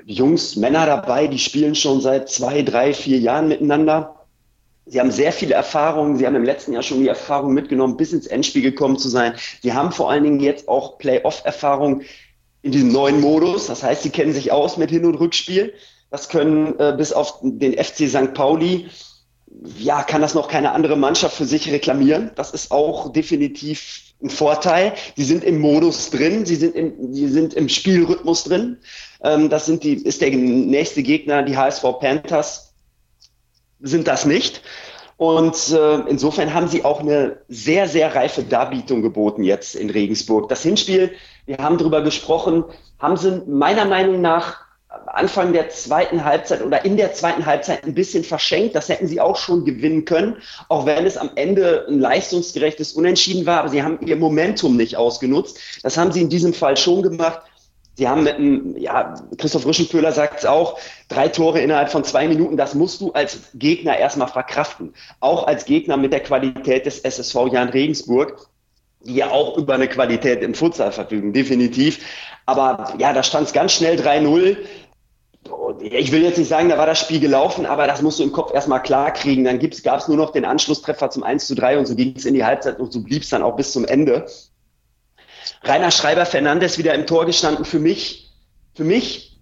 Jungs, 0.05 0.55
Männer 0.55 0.85
dabei, 0.85 1.27
die 1.27 1.39
spielen 1.39 1.75
schon 1.75 2.01
seit 2.01 2.29
zwei, 2.29 2.61
drei, 2.61 2.93
vier 2.93 3.19
Jahren 3.19 3.47
miteinander. 3.47 4.14
Sie 4.85 4.99
haben 4.99 5.11
sehr 5.11 5.31
viele 5.31 5.55
Erfahrungen. 5.55 6.17
Sie 6.17 6.27
haben 6.27 6.35
im 6.35 6.43
letzten 6.43 6.73
Jahr 6.73 6.83
schon 6.83 6.99
die 6.99 7.07
Erfahrung 7.07 7.53
mitgenommen, 7.53 7.97
bis 7.97 8.13
ins 8.13 8.27
Endspiel 8.27 8.61
gekommen 8.61 8.97
zu 8.97 9.09
sein. 9.09 9.33
Sie 9.61 9.73
haben 9.73 9.91
vor 9.91 10.11
allen 10.11 10.23
Dingen 10.23 10.39
jetzt 10.39 10.67
auch 10.67 10.97
Playoff-Erfahrung 10.99 12.03
in 12.61 12.71
diesem 12.71 12.91
neuen 12.91 13.19
Modus. 13.19 13.67
Das 13.67 13.83
heißt, 13.83 14.03
sie 14.03 14.11
kennen 14.11 14.33
sich 14.33 14.51
aus 14.51 14.77
mit 14.77 14.91
Hin- 14.91 15.05
und 15.05 15.15
Rückspiel. 15.15 15.73
Das 16.11 16.29
können 16.29 16.79
äh, 16.79 16.93
bis 16.95 17.13
auf 17.13 17.39
den 17.41 17.73
FC 17.73 18.07
St. 18.07 18.33
Pauli, 18.33 18.87
ja, 19.77 20.03
kann 20.03 20.21
das 20.21 20.33
noch 20.33 20.47
keine 20.47 20.71
andere 20.71 20.95
Mannschaft 20.95 21.35
für 21.35 21.45
sich 21.45 21.71
reklamieren. 21.71 22.31
Das 22.35 22.51
ist 22.51 22.71
auch 22.71 23.11
definitiv 23.11 24.01
ein 24.21 24.29
Vorteil. 24.29 24.93
Sie 25.15 25.23
sind 25.23 25.43
im 25.43 25.59
Modus 25.59 26.09
drin, 26.09 26.45
sie 26.45 26.55
sind 26.55 26.75
im, 26.75 27.13
sie 27.13 27.27
sind 27.27 27.53
im 27.53 27.69
Spielrhythmus 27.69 28.43
drin. 28.43 28.77
Ähm, 29.23 29.49
das 29.49 29.65
sind 29.65 29.83
die, 29.83 29.93
ist 29.93 30.21
der 30.21 30.31
nächste 30.31 31.03
Gegner, 31.03 31.43
die 31.43 31.57
HSV 31.57 31.83
Panthers, 31.99 32.73
sind 33.79 34.07
das 34.07 34.25
nicht. 34.25 34.61
Und 35.17 35.71
äh, 35.71 35.99
insofern 36.09 36.53
haben 36.53 36.67
sie 36.67 36.83
auch 36.83 36.99
eine 36.99 37.37
sehr, 37.47 37.87
sehr 37.87 38.13
reife 38.15 38.43
Darbietung 38.43 39.01
geboten 39.01 39.43
jetzt 39.43 39.75
in 39.75 39.89
Regensburg. 39.89 40.49
Das 40.49 40.61
Hinspiel, 40.61 41.13
wir 41.45 41.57
haben 41.57 41.77
darüber 41.77 42.01
gesprochen, 42.01 42.65
haben 42.99 43.15
sie 43.15 43.41
meiner 43.47 43.85
Meinung 43.85 44.19
nach 44.19 44.65
Anfang 45.07 45.53
der 45.53 45.69
zweiten 45.69 46.23
Halbzeit 46.23 46.61
oder 46.61 46.83
in 46.83 46.97
der 46.97 47.13
zweiten 47.13 47.45
Halbzeit 47.45 47.83
ein 47.85 47.93
bisschen 47.93 48.23
verschenkt. 48.23 48.75
Das 48.75 48.89
hätten 48.89 49.07
sie 49.07 49.21
auch 49.21 49.37
schon 49.37 49.65
gewinnen 49.65 50.05
können, 50.05 50.37
auch 50.69 50.85
wenn 50.85 51.05
es 51.05 51.17
am 51.17 51.31
Ende 51.35 51.85
ein 51.87 51.99
leistungsgerechtes 51.99 52.93
Unentschieden 52.93 53.45
war. 53.45 53.59
Aber 53.59 53.69
sie 53.69 53.83
haben 53.83 53.99
ihr 54.05 54.15
Momentum 54.15 54.75
nicht 54.75 54.97
ausgenutzt. 54.97 55.59
Das 55.83 55.97
haben 55.97 56.11
sie 56.11 56.21
in 56.21 56.29
diesem 56.29 56.53
Fall 56.53 56.77
schon 56.77 57.01
gemacht. 57.01 57.41
Sie 57.95 58.07
haben 58.07 58.23
mit 58.23 58.35
einem, 58.35 58.77
ja, 58.77 59.15
Christoph 59.37 59.65
Rischenköhler 59.65 60.11
sagt 60.11 60.39
es 60.39 60.45
auch, 60.45 60.77
drei 61.07 61.29
Tore 61.29 61.61
innerhalb 61.61 61.91
von 61.91 62.03
zwei 62.03 62.27
Minuten, 62.27 62.57
das 62.57 62.75
musst 62.75 63.01
du 63.01 63.11
als 63.13 63.39
Gegner 63.53 63.97
erstmal 63.97 64.27
verkraften. 64.27 64.93
Auch 65.21 65.47
als 65.47 65.65
Gegner 65.65 65.95
mit 65.95 66.11
der 66.11 66.19
Qualität 66.19 66.85
des 66.85 66.99
SSV 66.99 67.47
Jan 67.51 67.69
Regensburg, 67.69 68.49
die 69.01 69.15
ja 69.15 69.29
auch 69.31 69.57
über 69.57 69.75
eine 69.75 69.87
Qualität 69.87 70.41
im 70.41 70.53
Futsal 70.53 70.91
verfügen, 70.91 71.31
definitiv. 71.31 71.99
Aber 72.45 72.93
ja, 72.97 73.13
da 73.13 73.23
stand 73.23 73.47
es 73.47 73.53
ganz 73.53 73.71
schnell 73.71 73.97
3-0 73.97 74.57
ich 75.79 76.11
will 76.11 76.23
jetzt 76.23 76.37
nicht 76.37 76.47
sagen, 76.47 76.69
da 76.69 76.77
war 76.77 76.85
das 76.85 76.99
Spiel 76.99 77.19
gelaufen, 77.19 77.65
aber 77.65 77.87
das 77.87 78.01
musst 78.01 78.19
du 78.19 78.23
im 78.23 78.31
Kopf 78.31 78.53
erstmal 78.53 78.81
klar 78.81 79.11
kriegen. 79.11 79.43
Dann 79.43 79.59
gab 79.59 79.99
es 79.99 80.07
nur 80.07 80.17
noch 80.17 80.31
den 80.31 80.45
Anschlusstreffer 80.45 81.09
zum 81.09 81.23
1 81.23 81.47
zu 81.47 81.55
3 81.55 81.77
und 81.77 81.85
so 81.85 81.95
ging 81.95 82.15
es 82.15 82.25
in 82.25 82.33
die 82.33 82.43
Halbzeit 82.43 82.79
und 82.79 82.91
so 82.91 83.01
blieb 83.01 83.23
es 83.23 83.29
dann 83.29 83.43
auch 83.43 83.55
bis 83.55 83.71
zum 83.71 83.85
Ende. 83.85 84.25
Rainer 85.65 85.89
Schreiber 85.89 86.25
Fernandes 86.25 86.77
wieder 86.77 86.93
im 86.93 87.07
Tor 87.07 87.25
gestanden. 87.25 87.65
Für 87.65 87.79
mich, 87.79 88.29
für 88.75 88.83
mich 88.83 89.35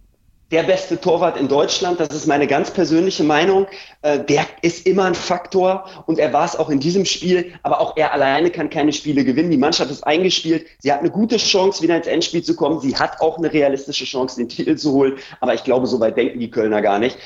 der 0.51 0.63
beste 0.63 1.01
Torwart 1.01 1.35
in 1.35 1.47
Deutschland. 1.47 1.99
Das 1.99 2.09
ist 2.09 2.27
meine 2.27 2.47
ganz 2.47 2.71
persönliche 2.71 3.23
Meinung. 3.23 3.67
Äh, 4.03 4.23
der 4.23 4.45
ist 4.61 4.85
immer 4.85 5.05
ein 5.05 5.15
Faktor 5.15 5.89
und 6.05 6.19
er 6.19 6.31
war 6.31 6.45
es 6.45 6.55
auch 6.55 6.69
in 6.69 6.79
diesem 6.79 7.05
Spiel. 7.05 7.53
Aber 7.63 7.81
auch 7.81 7.97
er 7.97 8.13
alleine 8.13 8.51
kann 8.51 8.69
keine 8.69 8.93
Spiele 8.93 9.25
gewinnen. 9.25 9.51
Die 9.51 9.57
Mannschaft 9.57 9.91
ist 9.91 10.05
eingespielt. 10.05 10.67
Sie 10.79 10.93
hat 10.93 10.99
eine 10.99 11.09
gute 11.09 11.37
Chance, 11.37 11.81
wieder 11.81 11.97
ins 11.97 12.07
Endspiel 12.07 12.43
zu 12.43 12.55
kommen. 12.55 12.79
Sie 12.79 12.95
hat 12.95 13.19
auch 13.19 13.37
eine 13.37 13.51
realistische 13.51 14.05
Chance, 14.05 14.37
den 14.37 14.47
Titel 14.47 14.75
zu 14.75 14.93
holen. 14.93 15.17
Aber 15.41 15.55
ich 15.55 15.63
glaube, 15.63 15.87
so 15.87 15.99
weit 15.99 16.15
denken 16.15 16.39
die 16.39 16.51
Kölner 16.51 16.81
gar 16.81 16.99
nicht. 16.99 17.17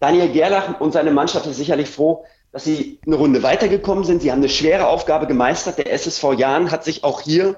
Daniel 0.00 0.28
Gerlach 0.28 0.80
und 0.80 0.92
seine 0.92 1.10
Mannschaft 1.10 1.46
ist 1.46 1.56
sicherlich 1.56 1.88
froh, 1.88 2.24
dass 2.52 2.64
sie 2.64 3.00
eine 3.04 3.16
Runde 3.16 3.42
weitergekommen 3.42 4.04
sind. 4.04 4.22
Sie 4.22 4.30
haben 4.30 4.38
eine 4.38 4.48
schwere 4.48 4.86
Aufgabe 4.86 5.26
gemeistert. 5.26 5.78
Der 5.78 5.92
SSV 5.92 6.34
Jahn 6.38 6.70
hat 6.70 6.84
sich 6.84 7.02
auch 7.02 7.22
hier 7.22 7.56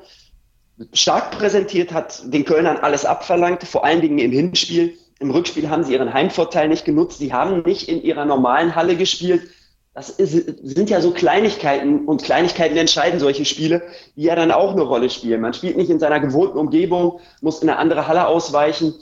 stark 0.92 1.32
präsentiert, 1.32 1.92
hat 1.92 2.22
den 2.32 2.44
Kölnern 2.44 2.76
alles 2.76 3.04
abverlangt, 3.04 3.64
vor 3.64 3.84
allen 3.84 4.00
Dingen 4.00 4.18
im 4.18 4.32
Hinspiel. 4.32 4.96
Im 5.20 5.30
Rückspiel 5.30 5.68
haben 5.68 5.82
sie 5.82 5.94
ihren 5.94 6.12
Heimvorteil 6.12 6.68
nicht 6.68 6.84
genutzt. 6.84 7.18
Sie 7.18 7.32
haben 7.32 7.62
nicht 7.62 7.88
in 7.88 8.02
ihrer 8.02 8.24
normalen 8.24 8.74
Halle 8.76 8.96
gespielt. 8.96 9.48
Das 9.94 10.10
ist, 10.10 10.32
sind 10.62 10.90
ja 10.90 11.00
so 11.00 11.10
Kleinigkeiten 11.10 12.06
und 12.06 12.22
Kleinigkeiten 12.22 12.76
entscheiden 12.76 13.18
solche 13.18 13.44
Spiele, 13.44 13.82
die 14.14 14.22
ja 14.22 14.36
dann 14.36 14.52
auch 14.52 14.72
eine 14.72 14.82
Rolle 14.82 15.10
spielen. 15.10 15.40
Man 15.40 15.54
spielt 15.54 15.76
nicht 15.76 15.90
in 15.90 15.98
seiner 15.98 16.20
gewohnten 16.20 16.56
Umgebung, 16.56 17.18
muss 17.40 17.62
in 17.62 17.68
eine 17.68 17.78
andere 17.78 18.06
Halle 18.06 18.28
ausweichen 18.28 18.94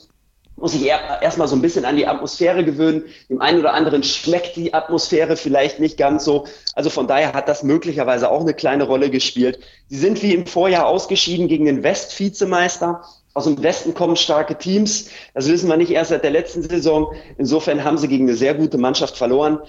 muss 0.56 0.72
sich 0.72 0.86
erstmal 0.86 1.48
so 1.48 1.54
ein 1.54 1.62
bisschen 1.62 1.84
an 1.84 1.96
die 1.96 2.06
Atmosphäre 2.06 2.64
gewöhnen. 2.64 3.04
Dem 3.28 3.40
einen 3.40 3.60
oder 3.60 3.74
anderen 3.74 4.02
schmeckt 4.02 4.56
die 4.56 4.72
Atmosphäre 4.72 5.36
vielleicht 5.36 5.80
nicht 5.80 5.98
ganz 5.98 6.24
so. 6.24 6.46
Also 6.74 6.90
von 6.90 7.06
daher 7.06 7.34
hat 7.34 7.48
das 7.48 7.62
möglicherweise 7.62 8.30
auch 8.30 8.40
eine 8.40 8.54
kleine 8.54 8.84
Rolle 8.84 9.10
gespielt. 9.10 9.58
Sie 9.88 9.98
sind 9.98 10.22
wie 10.22 10.34
im 10.34 10.46
Vorjahr 10.46 10.86
ausgeschieden 10.86 11.48
gegen 11.48 11.66
den 11.66 11.82
West-Vizemeister. 11.82 13.02
Aus 13.34 13.44
dem 13.44 13.62
Westen 13.62 13.92
kommen 13.92 14.16
starke 14.16 14.56
Teams. 14.56 15.10
Das 15.34 15.46
wissen 15.46 15.68
wir 15.68 15.76
nicht 15.76 15.90
erst 15.90 16.08
seit 16.08 16.24
der 16.24 16.30
letzten 16.30 16.62
Saison. 16.62 17.12
Insofern 17.36 17.84
haben 17.84 17.98
sie 17.98 18.08
gegen 18.08 18.26
eine 18.26 18.36
sehr 18.36 18.54
gute 18.54 18.78
Mannschaft 18.78 19.16
verloren 19.16 19.60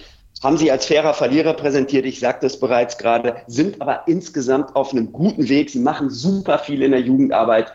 haben 0.44 0.58
sie 0.58 0.72
als 0.72 0.86
fairer 0.86 1.14
Verlierer 1.14 1.54
präsentiert. 1.54 2.06
Ich 2.06 2.20
sagte 2.20 2.46
es 2.46 2.60
bereits 2.60 2.98
gerade, 2.98 3.38
sind 3.48 3.82
aber 3.82 4.04
insgesamt 4.08 4.76
auf 4.76 4.92
einem 4.92 5.12
guten 5.12 5.50
Weg. 5.50 5.70
Sie 5.70 5.80
machen 5.80 6.10
super 6.10 6.60
viel 6.60 6.84
in 6.84 6.92
der 6.92 7.02
Jugendarbeit. 7.02 7.74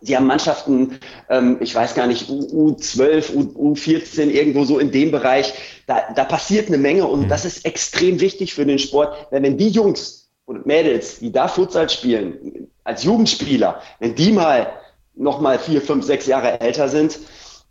Sie 0.00 0.16
haben 0.16 0.26
Mannschaften, 0.26 1.00
ähm, 1.28 1.56
ich 1.60 1.74
weiß 1.74 1.94
gar 1.94 2.06
nicht, 2.06 2.28
U12, 2.28 3.34
U, 3.34 3.72
U14, 3.72 4.28
irgendwo 4.28 4.64
so 4.64 4.78
in 4.78 4.92
dem 4.92 5.10
Bereich. 5.10 5.54
Da, 5.86 6.12
da 6.14 6.24
passiert 6.24 6.68
eine 6.68 6.78
Menge 6.78 7.06
und 7.06 7.22
mhm. 7.22 7.28
das 7.28 7.44
ist 7.44 7.64
extrem 7.64 8.20
wichtig 8.20 8.54
für 8.54 8.64
den 8.64 8.78
Sport. 8.78 9.32
Denn 9.32 9.42
wenn 9.42 9.58
die 9.58 9.70
Jungs 9.70 10.30
und 10.44 10.66
Mädels, 10.66 11.18
die 11.18 11.32
da 11.32 11.48
Futsal 11.48 11.90
spielen, 11.90 12.68
als 12.84 13.02
Jugendspieler, 13.02 13.82
wenn 13.98 14.14
die 14.14 14.32
mal 14.32 14.72
noch 15.14 15.40
mal 15.40 15.58
vier, 15.58 15.82
fünf, 15.82 16.04
sechs 16.04 16.26
Jahre 16.26 16.60
älter 16.60 16.88
sind, 16.88 17.18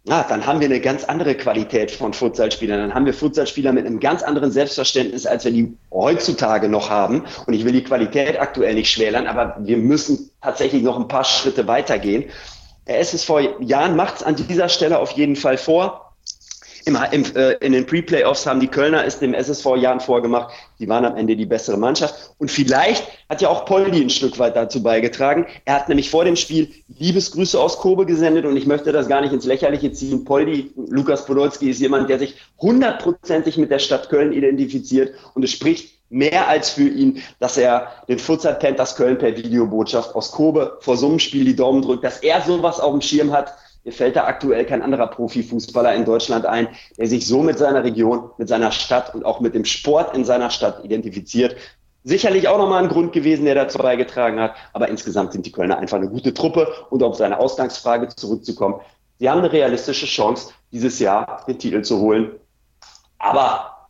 na, 0.09 0.23
dann 0.23 0.45
haben 0.45 0.61
wir 0.61 0.67
eine 0.67 0.79
ganz 0.79 1.03
andere 1.03 1.35
Qualität 1.35 1.91
von 1.91 2.13
Futsalspielern. 2.13 2.79
Dann 2.79 2.93
haben 2.93 3.05
wir 3.05 3.13
Futsalspieler 3.13 3.73
mit 3.73 3.85
einem 3.85 3.99
ganz 3.99 4.23
anderen 4.23 4.51
Selbstverständnis, 4.51 5.25
als 5.25 5.43
wir 5.43 5.51
die 5.51 5.75
heutzutage 5.91 6.69
noch 6.69 6.89
haben. 6.89 7.25
Und 7.45 7.53
ich 7.53 7.65
will 7.65 7.73
die 7.73 7.83
Qualität 7.83 8.39
aktuell 8.39 8.73
nicht 8.75 8.89
schmälern, 8.89 9.27
aber 9.27 9.57
wir 9.59 9.75
müssen 9.75 10.31
tatsächlich 10.41 10.81
noch 10.81 10.97
ein 10.97 11.09
paar 11.09 11.25
Schritte 11.25 11.67
weitergehen. 11.67 12.23
Der 12.87 13.01
SSV 13.01 13.59
Jahren 13.59 13.97
macht 13.97 14.15
es 14.15 14.23
an 14.23 14.37
dieser 14.37 14.69
Stelle 14.69 14.97
auf 14.99 15.11
jeden 15.11 15.35
Fall 15.35 15.57
vor. 15.57 16.06
Im, 16.87 17.25
äh, 17.35 17.51
in 17.55 17.73
den 17.73 17.85
Pre-Playoffs 17.85 18.45
haben 18.45 18.61
die 18.61 18.67
Kölner 18.67 19.03
es 19.03 19.19
dem 19.19 19.33
SSV 19.33 19.75
Jahren 19.75 19.99
vorgemacht. 19.99 20.53
Die 20.79 20.87
waren 20.87 21.03
am 21.03 21.17
Ende 21.17 21.35
die 21.35 21.45
bessere 21.45 21.75
Mannschaft. 21.75 22.31
Und 22.37 22.49
vielleicht 22.49 23.05
hat 23.27 23.41
ja 23.41 23.49
auch 23.49 23.65
Poldi 23.65 24.01
ein 24.01 24.09
Stück 24.09 24.39
weit 24.39 24.55
dazu 24.55 24.81
beigetragen. 24.81 25.45
Er 25.65 25.75
hat 25.75 25.89
nämlich 25.89 26.09
vor 26.09 26.23
dem 26.23 26.37
Spiel 26.37 26.71
Liebesgrüße 26.97 27.59
aus 27.59 27.77
Kobe 27.77 28.05
gesendet 28.05 28.45
und 28.45 28.55
ich 28.55 28.65
möchte 28.65 28.93
das 28.93 29.09
gar 29.09 29.19
nicht 29.19 29.33
ins 29.33 29.45
Lächerliche 29.45 29.91
ziehen. 29.91 30.23
Poldi, 30.23 30.71
Lukas 30.89 31.25
Podolski 31.25 31.69
ist 31.69 31.81
jemand, 31.81 32.09
der 32.09 32.19
sich 32.19 32.35
hundertprozentig 32.61 33.57
mit 33.57 33.69
der 33.69 33.79
Stadt 33.79 34.09
Köln 34.09 34.31
identifiziert 34.31 35.13
und 35.33 35.43
es 35.43 35.51
spricht 35.51 35.97
mehr 36.09 36.47
als 36.47 36.69
für 36.69 36.87
ihn, 36.87 37.21
dass 37.39 37.57
er 37.57 37.91
den 38.07 38.17
Futsal 38.17 38.55
Panthers 38.55 38.95
Köln 38.95 39.17
per 39.17 39.35
Videobotschaft 39.35 40.15
aus 40.15 40.31
Kobe 40.31 40.77
vor 40.79 40.95
so 40.95 41.07
einem 41.09 41.19
Spiel 41.19 41.43
die 41.43 41.55
Daumen 41.55 41.81
drückt, 41.81 42.05
dass 42.05 42.19
er 42.19 42.41
sowas 42.41 42.79
auf 42.79 42.93
dem 42.93 43.01
Schirm 43.01 43.33
hat 43.33 43.53
mir 43.87 43.93
fällt 43.93 44.17
da 44.17 44.25
aktuell 44.25 44.65
kein 44.65 44.81
anderer 44.81 45.07
Profifußballer 45.07 45.95
in 45.95 46.03
Deutschland 46.03 46.45
ein, 46.45 46.67
der 46.97 47.07
sich 47.07 47.25
so 47.25 47.41
mit 47.41 47.57
seiner 47.57 47.85
Region, 47.85 48.31
mit 48.37 48.49
seiner 48.49 48.73
Stadt 48.73 49.15
und 49.15 49.23
auch 49.23 49.39
mit 49.39 49.55
dem 49.55 49.63
Sport 49.63 50.13
in 50.13 50.25
seiner 50.25 50.49
Stadt 50.49 50.83
identifiziert. 50.83 51.55
Sicherlich 52.03 52.49
auch 52.49 52.57
nochmal 52.57 52.83
ein 52.83 52.89
Grund 52.89 53.13
gewesen, 53.13 53.45
der 53.45 53.55
dazu 53.55 53.77
beigetragen 53.77 54.41
hat. 54.41 54.55
Aber 54.73 54.89
insgesamt 54.89 55.31
sind 55.31 55.45
die 55.45 55.53
Kölner 55.53 55.77
einfach 55.77 55.95
eine 55.95 56.09
gute 56.09 56.33
Truppe. 56.33 56.67
Und 56.89 57.01
um 57.01 57.11
auf 57.11 57.15
seine 57.15 57.39
Ausgangsfrage 57.39 58.09
zurückzukommen, 58.09 58.81
Sie 59.19 59.29
haben 59.29 59.39
eine 59.39 59.53
realistische 59.53 60.05
Chance, 60.05 60.51
dieses 60.73 60.99
Jahr 60.99 61.45
den 61.47 61.57
Titel 61.57 61.81
zu 61.81 62.01
holen. 62.01 62.31
Aber 63.19 63.87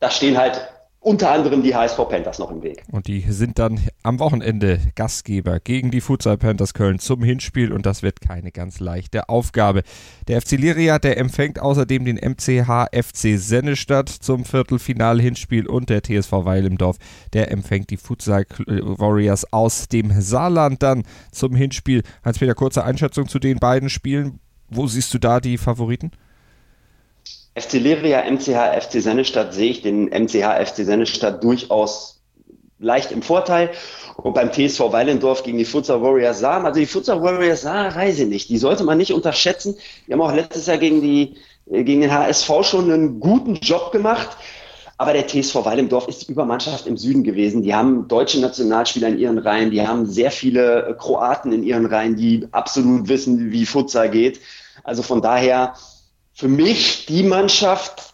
da 0.00 0.10
stehen 0.10 0.36
halt 0.36 0.70
unter 1.00 1.30
anderem 1.30 1.62
die 1.62 1.74
HSV 1.74 1.96
Panthers 1.96 2.38
noch 2.38 2.50
im 2.50 2.62
Weg. 2.62 2.84
Und 2.92 3.08
die 3.08 3.20
sind 3.22 3.58
dann 3.58 3.80
am 4.02 4.18
Wochenende 4.18 4.80
Gastgeber 4.94 5.60
gegen 5.60 5.90
die 5.90 6.00
Futsal 6.00 6.38
Panthers 6.38 6.74
Köln 6.74 6.98
zum 6.98 7.22
Hinspiel 7.22 7.72
und 7.72 7.84
das 7.84 8.02
wird 8.02 8.20
keine 8.20 8.50
ganz 8.50 8.80
leichte 8.80 9.28
Aufgabe. 9.28 9.82
Der 10.28 10.40
FC 10.40 10.52
Liria, 10.52 10.98
der 10.98 11.18
empfängt 11.18 11.60
außerdem 11.60 12.04
den 12.04 12.16
MCH 12.16 12.88
FC 12.92 13.38
Sennestadt 13.38 14.08
zum 14.08 14.44
Viertelfinal-Hinspiel 14.44 15.66
und 15.66 15.90
der 15.90 16.02
TSV 16.02 16.32
Weilimdorf, 16.32 16.96
der 17.32 17.50
empfängt 17.50 17.90
die 17.90 17.96
Futsal 17.98 18.46
Warriors 18.66 19.52
aus 19.52 19.88
dem 19.88 20.12
Saarland 20.20 20.82
dann 20.82 21.04
zum 21.30 21.54
Hinspiel. 21.54 22.02
Hans-Peter, 22.24 22.54
kurze 22.54 22.84
Einschätzung 22.84 23.28
zu 23.28 23.38
den 23.38 23.58
beiden 23.58 23.90
Spielen. 23.90 24.40
Wo 24.68 24.86
siehst 24.86 25.12
du 25.12 25.18
da 25.18 25.40
die 25.40 25.58
Favoriten? 25.58 26.12
FC 27.56 27.74
Liria, 27.74 28.22
MCH, 28.30 28.80
FC 28.80 29.02
Sennestadt 29.02 29.52
sehe 29.52 29.72
ich 29.72 29.82
den 29.82 30.06
MCH, 30.06 30.64
FC 30.64 30.84
Sennestadt 30.86 31.42
durchaus 31.42 32.19
leicht 32.80 33.12
im 33.12 33.22
Vorteil. 33.22 33.70
Und 34.16 34.34
beim 34.34 34.52
TSV 34.52 34.92
Weilendorf 34.92 35.42
gegen 35.42 35.58
die 35.58 35.64
Futsal 35.64 36.02
Warriors 36.02 36.40
Saar, 36.40 36.64
also 36.64 36.80
die 36.80 36.86
Futsal 36.86 37.22
Warriors 37.22 37.62
Saar, 37.62 37.94
reise 37.94 38.26
nicht. 38.26 38.48
Die 38.48 38.58
sollte 38.58 38.84
man 38.84 38.98
nicht 38.98 39.12
unterschätzen. 39.12 39.76
Die 40.06 40.12
haben 40.12 40.20
auch 40.20 40.34
letztes 40.34 40.66
Jahr 40.66 40.78
gegen, 40.78 41.00
die, 41.00 41.36
gegen 41.66 42.00
den 42.00 42.12
HSV 42.12 42.50
schon 42.62 42.90
einen 42.90 43.20
guten 43.20 43.56
Job 43.56 43.92
gemacht. 43.92 44.36
Aber 44.98 45.14
der 45.14 45.26
TSV 45.26 45.64
Weilendorf 45.64 46.08
ist 46.08 46.28
die 46.28 46.32
Übermannschaft 46.32 46.86
im 46.86 46.98
Süden 46.98 47.22
gewesen. 47.22 47.62
Die 47.62 47.74
haben 47.74 48.06
deutsche 48.08 48.38
Nationalspieler 48.38 49.08
in 49.08 49.18
ihren 49.18 49.38
Reihen. 49.38 49.70
Die 49.70 49.86
haben 49.86 50.04
sehr 50.04 50.30
viele 50.30 50.94
Kroaten 50.98 51.52
in 51.52 51.62
ihren 51.62 51.86
Reihen, 51.86 52.16
die 52.16 52.46
absolut 52.50 53.08
wissen, 53.08 53.50
wie 53.50 53.64
Futsal 53.64 54.10
geht. 54.10 54.40
Also 54.84 55.02
von 55.02 55.22
daher, 55.22 55.74
für 56.34 56.48
mich 56.48 57.06
die 57.06 57.22
Mannschaft, 57.22 58.09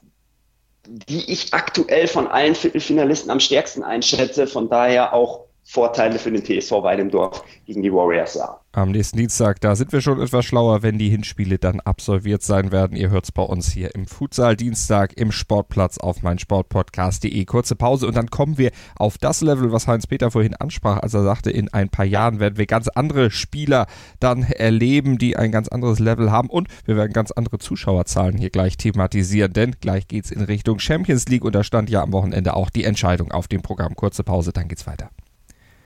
die 0.86 1.30
ich 1.30 1.52
aktuell 1.52 2.06
von 2.06 2.26
allen 2.26 2.54
Viertelfinalisten 2.54 3.30
am 3.30 3.40
stärksten 3.40 3.82
einschätze. 3.82 4.46
Von 4.46 4.68
daher 4.68 5.12
auch 5.12 5.45
Vorteile 5.68 6.20
für 6.20 6.30
den 6.30 6.44
TSV 6.44 6.70
Weidendorf 6.82 7.44
gegen 7.66 7.82
die 7.82 7.92
Warriors 7.92 8.34
sah. 8.34 8.60
Am 8.70 8.92
nächsten 8.92 9.16
Dienstag, 9.16 9.60
da 9.60 9.74
sind 9.74 9.90
wir 9.92 10.00
schon 10.00 10.20
etwas 10.20 10.44
schlauer, 10.44 10.84
wenn 10.84 10.96
die 10.96 11.08
Hinspiele 11.08 11.58
dann 11.58 11.80
absolviert 11.80 12.42
sein 12.42 12.70
werden. 12.70 12.96
Ihr 12.96 13.10
hört 13.10 13.24
es 13.24 13.32
bei 13.32 13.42
uns 13.42 13.72
hier 13.72 13.92
im 13.96 14.06
Futsal 14.06 14.54
Dienstag 14.54 15.14
im 15.18 15.32
Sportplatz 15.32 15.98
auf 15.98 16.22
meinsportpodcast.de. 16.22 17.44
Kurze 17.46 17.74
Pause 17.74 18.06
und 18.06 18.16
dann 18.16 18.30
kommen 18.30 18.58
wir 18.58 18.70
auf 18.94 19.18
das 19.18 19.40
Level, 19.40 19.72
was 19.72 19.88
Heinz-Peter 19.88 20.30
vorhin 20.30 20.54
ansprach, 20.54 20.98
als 20.98 21.14
er 21.14 21.24
sagte, 21.24 21.50
in 21.50 21.72
ein 21.72 21.88
paar 21.88 22.04
Jahren 22.04 22.38
werden 22.38 22.58
wir 22.58 22.66
ganz 22.66 22.86
andere 22.86 23.32
Spieler 23.32 23.86
dann 24.20 24.44
erleben, 24.44 25.18
die 25.18 25.36
ein 25.36 25.50
ganz 25.50 25.66
anderes 25.66 25.98
Level 25.98 26.30
haben 26.30 26.48
und 26.48 26.68
wir 26.84 26.96
werden 26.96 27.12
ganz 27.12 27.32
andere 27.32 27.58
Zuschauerzahlen 27.58 28.38
hier 28.38 28.50
gleich 28.50 28.76
thematisieren, 28.76 29.52
denn 29.52 29.74
gleich 29.80 30.06
geht 30.06 30.26
es 30.26 30.30
in 30.30 30.42
Richtung 30.42 30.78
Champions 30.78 31.26
League 31.26 31.44
und 31.44 31.56
da 31.56 31.64
stand 31.64 31.90
ja 31.90 32.02
am 32.02 32.12
Wochenende 32.12 32.54
auch 32.54 32.70
die 32.70 32.84
Entscheidung 32.84 33.32
auf 33.32 33.48
dem 33.48 33.62
Programm. 33.62 33.96
Kurze 33.96 34.22
Pause, 34.22 34.52
dann 34.52 34.68
geht's 34.68 34.86
weiter. 34.86 35.10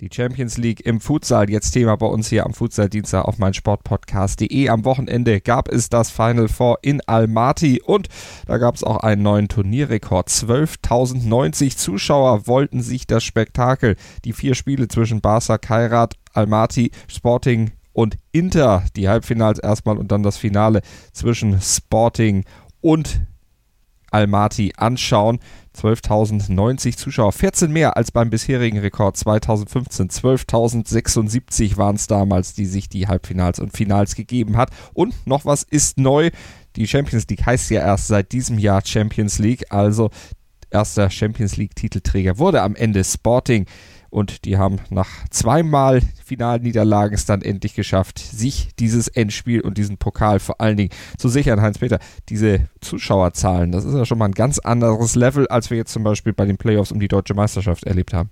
Die 0.00 0.10
Champions 0.12 0.58
League 0.58 0.84
im 0.84 1.00
Futsal, 1.00 1.48
jetzt 1.48 1.70
Thema 1.70 1.96
bei 1.96 2.04
uns 2.04 2.28
hier 2.28 2.44
am 2.44 2.52
Futsal-Dienstag 2.52 3.24
auf 3.24 3.38
meinsportpodcast.de. 3.38 4.68
Am 4.68 4.84
Wochenende 4.84 5.40
gab 5.40 5.70
es 5.72 5.88
das 5.88 6.10
Final 6.10 6.48
Four 6.48 6.80
in 6.82 7.00
Almaty 7.06 7.80
und 7.82 8.08
da 8.44 8.58
gab 8.58 8.74
es 8.74 8.84
auch 8.84 8.98
einen 8.98 9.22
neuen 9.22 9.48
Turnierrekord. 9.48 10.28
12.090 10.28 11.78
Zuschauer 11.78 12.46
wollten 12.46 12.82
sich 12.82 13.06
das 13.06 13.24
Spektakel, 13.24 13.96
die 14.26 14.34
vier 14.34 14.54
Spiele 14.54 14.88
zwischen 14.88 15.22
Barca, 15.22 15.56
Kairat, 15.56 16.16
Almaty, 16.34 16.90
Sporting 17.08 17.72
und 17.94 18.18
Inter, 18.32 18.84
die 18.96 19.08
Halbfinals 19.08 19.58
erstmal 19.58 19.96
und 19.96 20.12
dann 20.12 20.22
das 20.22 20.36
Finale 20.36 20.82
zwischen 21.14 21.58
Sporting 21.62 22.44
und 22.82 23.22
Almaty 24.10 24.72
anschauen. 24.76 25.38
12.090 25.76 26.96
Zuschauer, 26.96 27.32
14 27.32 27.70
mehr 27.70 27.96
als 27.96 28.10
beim 28.10 28.30
bisherigen 28.30 28.78
Rekord 28.78 29.16
2015. 29.16 30.08
12.076 30.08 31.76
waren 31.76 31.96
es 31.96 32.06
damals, 32.06 32.54
die 32.54 32.66
sich 32.66 32.88
die 32.88 33.08
Halbfinals 33.08 33.58
und 33.58 33.76
Finals 33.76 34.14
gegeben 34.14 34.56
hat. 34.56 34.70
Und 34.94 35.14
noch 35.26 35.44
was 35.44 35.62
ist 35.62 35.98
neu. 35.98 36.30
Die 36.76 36.86
Champions 36.86 37.26
League 37.28 37.44
heißt 37.44 37.70
ja 37.70 37.80
erst 37.80 38.08
seit 38.08 38.32
diesem 38.32 38.58
Jahr 38.58 38.82
Champions 38.84 39.38
League, 39.38 39.64
also 39.70 40.10
erster 40.70 41.10
Champions 41.10 41.56
League 41.56 41.74
Titelträger 41.74 42.38
wurde 42.38 42.62
am 42.62 42.74
Ende 42.74 43.04
Sporting 43.04 43.66
und 44.10 44.44
die 44.44 44.56
haben 44.56 44.80
nach 44.90 45.08
zweimal 45.30 46.00
Finalniederlagen 46.24 47.14
es 47.14 47.26
dann 47.26 47.42
endlich 47.42 47.74
geschafft, 47.74 48.18
sich 48.18 48.70
dieses 48.78 49.08
Endspiel 49.08 49.60
und 49.60 49.78
diesen 49.78 49.96
Pokal 49.98 50.40
vor 50.40 50.60
allen 50.60 50.76
Dingen 50.76 50.90
zu 51.18 51.28
sichern. 51.28 51.62
Heinz-Peter, 51.62 51.98
diese 52.28 52.68
Zuschauerzahlen, 52.80 53.72
das 53.72 53.84
ist 53.84 53.94
ja 53.94 54.04
schon 54.04 54.18
mal 54.18 54.26
ein 54.26 54.32
ganz 54.32 54.58
anderes 54.58 55.14
Level, 55.14 55.46
als 55.48 55.70
wir 55.70 55.76
jetzt 55.76 55.92
zum 55.92 56.04
Beispiel 56.04 56.32
bei 56.32 56.44
den 56.44 56.56
Playoffs 56.56 56.92
um 56.92 57.00
die 57.00 57.08
deutsche 57.08 57.34
Meisterschaft 57.34 57.84
erlebt 57.84 58.12
haben. 58.12 58.30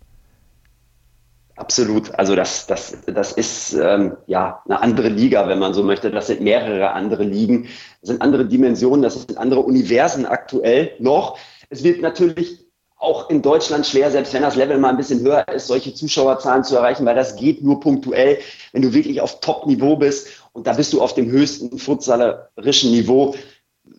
Absolut. 1.57 2.13
Also 2.17 2.35
das, 2.35 2.67
das, 2.67 2.97
das 3.07 3.33
ist 3.33 3.75
ähm, 3.75 4.17
ja 4.27 4.61
eine 4.65 4.83
andere 4.83 5.09
Liga, 5.09 5.47
wenn 5.49 5.61
man 5.61 5.73
so 5.73 5.85
möchte. 5.85 6.11
Das 6.11 6.27
sind 6.27 6.41
mehrere 6.41 6.93
andere 6.93 7.23
Ligen, 7.23 7.69
das 8.01 8.11
sind 8.11 8.23
andere 8.23 8.47
Dimensionen, 8.47 9.03
das 9.03 9.15
sind 9.15 9.39
andere 9.39 9.61
Universen 9.61 10.27
aktuell 10.27 10.93
noch. 10.99 11.39
Es 11.71 11.85
wird 11.85 12.03
natürlich 12.03 12.64
auch 13.05 13.31
in 13.31 13.43
Deutschland 13.43 13.87
schwer, 13.87 14.11
selbst 14.11 14.33
wenn 14.33 14.43
das 14.43 14.57
Level 14.57 14.79
mal 14.79 14.91
ein 14.91 14.97
bisschen 14.97 15.21
höher 15.21 15.47
ist, 15.49 15.67
solche 15.67 15.95
Zuschauerzahlen 15.95 16.65
zu 16.65 16.77
erreichen, 16.77 17.07
weil 17.07 17.15
das 17.15 17.37
geht 17.37 17.63
nur 17.63 17.81
punktuell, 17.81 18.39
wenn 18.73 18.83
du 18.83 18.93
wirklich 18.93 19.21
auf 19.21 19.41
Top-Niveau 19.41 19.97
bist. 19.97 20.29
Und 20.53 20.67
da 20.67 20.73
bist 20.73 20.93
du 20.93 21.03
auf 21.03 21.15
dem 21.15 21.31
höchsten 21.31 21.79
futsalerischen 21.79 22.91
Niveau 22.91 23.35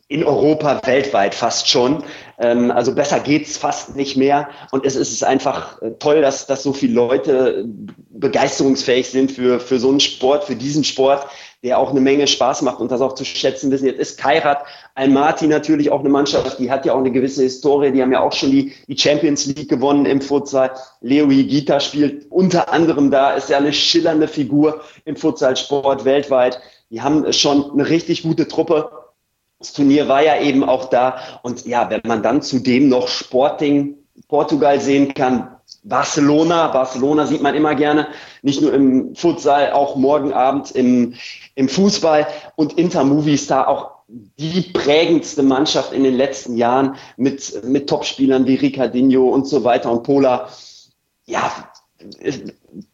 in 0.07 0.23
Europa, 0.23 0.81
weltweit 0.85 1.33
fast 1.33 1.67
schon. 1.67 2.03
Ähm, 2.37 2.71
also 2.71 2.93
besser 2.93 3.19
geht's 3.19 3.57
fast 3.57 3.95
nicht 3.95 4.17
mehr. 4.17 4.49
Und 4.71 4.85
es 4.85 4.95
ist 4.95 5.23
einfach 5.23 5.81
äh, 5.81 5.91
toll, 5.99 6.21
dass, 6.21 6.45
dass 6.45 6.63
so 6.63 6.73
viele 6.73 6.93
Leute 6.93 7.65
begeisterungsfähig 8.09 9.09
sind 9.09 9.31
für, 9.31 9.59
für 9.59 9.79
so 9.79 9.89
einen 9.89 9.99
Sport, 9.99 10.43
für 10.43 10.55
diesen 10.55 10.83
Sport 10.83 11.27
der 11.65 11.79
auch 11.79 11.89
eine 11.89 11.99
Menge 11.99 12.27
Spaß 12.27 12.61
macht 12.61 12.79
und 12.79 12.91
das 12.91 13.01
auch 13.01 13.15
zu 13.15 13.25
schätzen 13.25 13.71
wissen. 13.71 13.87
Jetzt 13.87 13.99
ist 13.99 14.19
Kairat 14.19 14.59
Almaty 14.93 15.47
natürlich 15.47 15.89
auch 15.89 16.01
eine 16.01 16.09
Mannschaft, 16.09 16.59
die 16.59 16.69
hat 16.69 16.85
ja 16.85 16.93
auch 16.93 16.99
eine 16.99 17.11
gewisse 17.11 17.41
Historie. 17.41 17.91
Die 17.91 18.03
haben 18.03 18.11
ja 18.11 18.21
auch 18.21 18.33
schon 18.33 18.51
die, 18.51 18.73
die 18.87 18.95
Champions 18.95 19.47
League 19.47 19.67
gewonnen 19.67 20.05
im 20.05 20.21
Futsal. 20.21 20.71
Leo 21.01 21.27
Higita 21.27 21.79
spielt 21.79 22.31
unter 22.31 22.71
anderem 22.71 23.09
da, 23.09 23.31
ist 23.31 23.49
ja 23.49 23.57
eine 23.57 23.73
schillernde 23.73 24.27
Figur 24.27 24.81
im 25.05 25.15
Futsalsport 25.15 26.05
weltweit. 26.05 26.61
Die 26.91 27.01
haben 27.01 27.33
schon 27.33 27.71
eine 27.71 27.89
richtig 27.89 28.21
gute 28.21 28.47
Truppe. 28.47 28.91
Das 29.57 29.73
Turnier 29.73 30.07
war 30.07 30.21
ja 30.21 30.39
eben 30.39 30.63
auch 30.63 30.91
da. 30.91 31.17
Und 31.41 31.65
ja, 31.65 31.89
wenn 31.89 32.01
man 32.05 32.21
dann 32.21 32.43
zudem 32.43 32.89
noch 32.89 33.07
Sporting 33.07 33.97
Portugal 34.27 34.79
sehen 34.79 35.15
kann, 35.15 35.54
Barcelona. 35.83 36.67
Barcelona 36.67 37.25
sieht 37.25 37.41
man 37.41 37.55
immer 37.55 37.75
gerne, 37.75 38.07
nicht 38.41 38.61
nur 38.61 38.73
im 38.73 39.15
Futsal, 39.15 39.71
auch 39.71 39.95
morgen 39.95 40.33
Abend 40.33 40.71
im, 40.71 41.13
im 41.55 41.69
Fußball 41.69 42.27
und 42.55 42.77
Inter 42.77 43.03
Movistar 43.03 43.67
auch 43.67 43.95
die 44.07 44.61
prägendste 44.61 45.41
Mannschaft 45.41 45.91
in 45.91 46.03
den 46.03 46.15
letzten 46.15 46.57
Jahren 46.57 46.95
mit, 47.17 47.63
mit 47.63 47.89
Topspielern 47.89 48.45
wie 48.45 48.55
Ricardinho 48.55 49.29
und 49.29 49.47
so 49.47 49.63
weiter 49.63 49.91
und 49.91 50.03
Pola. 50.03 50.49
Ja, 51.25 51.51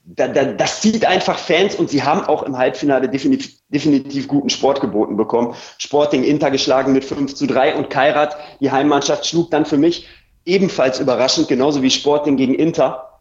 da, 0.04 0.28
da, 0.28 0.46
das 0.46 0.82
zieht 0.82 1.06
einfach 1.06 1.38
Fans 1.38 1.76
und 1.76 1.90
sie 1.90 2.04
haben 2.04 2.22
auch 2.22 2.44
im 2.44 2.58
Halbfinale 2.58 3.10
definitiv, 3.10 3.58
definitiv 3.70 4.28
guten 4.28 4.50
Sport 4.50 4.80
geboten 4.80 5.18
bekommen. 5.18 5.56
Sporting 5.78 6.24
Inter 6.24 6.52
geschlagen 6.52 6.94
mit 6.94 7.04
5 7.04 7.34
zu 7.36 7.48
3 7.48 7.76
und 7.76 7.90
Kairat, 7.90 8.38
die 8.60 8.72
Heimmannschaft, 8.72 9.26
schlug 9.26 9.52
dann 9.52 9.66
für 9.66 9.78
mich 9.78 10.08
ebenfalls 10.46 11.00
überraschend, 11.00 11.48
genauso 11.48 11.82
wie 11.82 11.90
Sporting 11.90 12.38
gegen 12.38 12.56
Inter, 12.56 13.12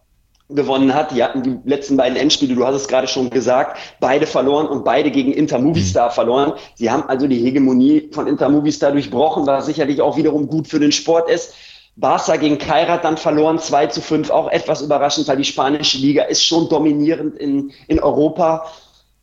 gewonnen 0.54 0.94
hat. 0.94 1.12
Die 1.12 1.22
hatten 1.22 1.42
die 1.42 1.58
letzten 1.64 1.96
beiden 1.96 2.16
Endspiele, 2.16 2.54
du 2.54 2.66
hast 2.66 2.74
es 2.74 2.88
gerade 2.88 3.06
schon 3.06 3.30
gesagt, 3.30 3.78
beide 4.00 4.26
verloren 4.26 4.66
und 4.66 4.84
beide 4.84 5.10
gegen 5.10 5.32
Inter 5.32 5.58
Movistar 5.58 6.08
mhm. 6.08 6.14
verloren. 6.14 6.52
Sie 6.74 6.90
haben 6.90 7.04
also 7.04 7.26
die 7.26 7.38
Hegemonie 7.38 8.10
von 8.12 8.26
Inter 8.26 8.48
Movistar 8.48 8.92
durchbrochen, 8.92 9.46
was 9.46 9.66
sicherlich 9.66 10.00
auch 10.00 10.16
wiederum 10.16 10.48
gut 10.48 10.68
für 10.68 10.80
den 10.80 10.92
Sport 10.92 11.30
ist. 11.30 11.54
Barca 11.96 12.36
gegen 12.36 12.58
Kairat 12.58 13.04
dann 13.04 13.16
verloren, 13.16 13.58
2 13.58 13.86
zu 13.88 14.00
5, 14.00 14.30
auch 14.30 14.50
etwas 14.50 14.80
überraschend, 14.80 15.28
weil 15.28 15.36
die 15.36 15.44
spanische 15.44 15.98
Liga 15.98 16.24
ist 16.24 16.44
schon 16.44 16.68
dominierend 16.68 17.36
in, 17.36 17.72
in 17.88 18.00
Europa. 18.00 18.66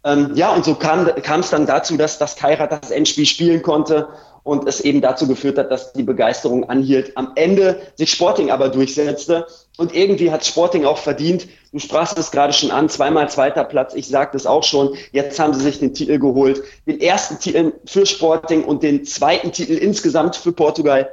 Ähm, 0.07 0.31
ja, 0.35 0.53
und 0.53 0.63
so 0.63 0.73
kam 0.73 1.09
es 1.09 1.49
dann 1.49 1.65
dazu, 1.65 1.97
dass, 1.97 2.17
dass 2.17 2.37
Kairat 2.37 2.71
das 2.71 2.91
Endspiel 2.91 3.25
spielen 3.25 3.61
konnte 3.61 4.07
und 4.43 4.65
es 4.65 4.79
eben 4.79 5.01
dazu 5.01 5.27
geführt 5.27 5.57
hat, 5.57 5.69
dass 5.69 5.91
die 5.91 6.03
Begeisterung 6.03 6.69
anhielt. 6.69 7.11
Am 7.17 7.33
Ende 7.35 7.81
sich 7.95 8.11
Sporting 8.11 8.49
aber 8.49 8.69
durchsetzte 8.69 9.45
und 9.75 9.93
irgendwie 9.93 10.31
hat 10.31 10.45
Sporting 10.45 10.85
auch 10.85 10.97
verdient. 10.97 11.49
Du 11.73 11.79
sprachst 11.79 12.17
es 12.17 12.31
gerade 12.31 12.53
schon 12.53 12.71
an, 12.71 12.87
zweimal 12.87 13.29
zweiter 13.29 13.65
Platz, 13.65 13.93
ich 13.95 14.07
sagte 14.07 14.37
es 14.37 14.45
auch 14.45 14.63
schon. 14.63 14.95
Jetzt 15.11 15.37
haben 15.41 15.53
sie 15.53 15.59
sich 15.59 15.79
den 15.79 15.93
Titel 15.93 16.19
geholt, 16.19 16.63
den 16.85 17.01
ersten 17.01 17.37
Titel 17.39 17.73
für 17.83 18.05
Sporting 18.05 18.63
und 18.63 18.83
den 18.83 19.03
zweiten 19.03 19.51
Titel 19.51 19.73
insgesamt 19.73 20.37
für 20.37 20.53
Portugal. 20.53 21.09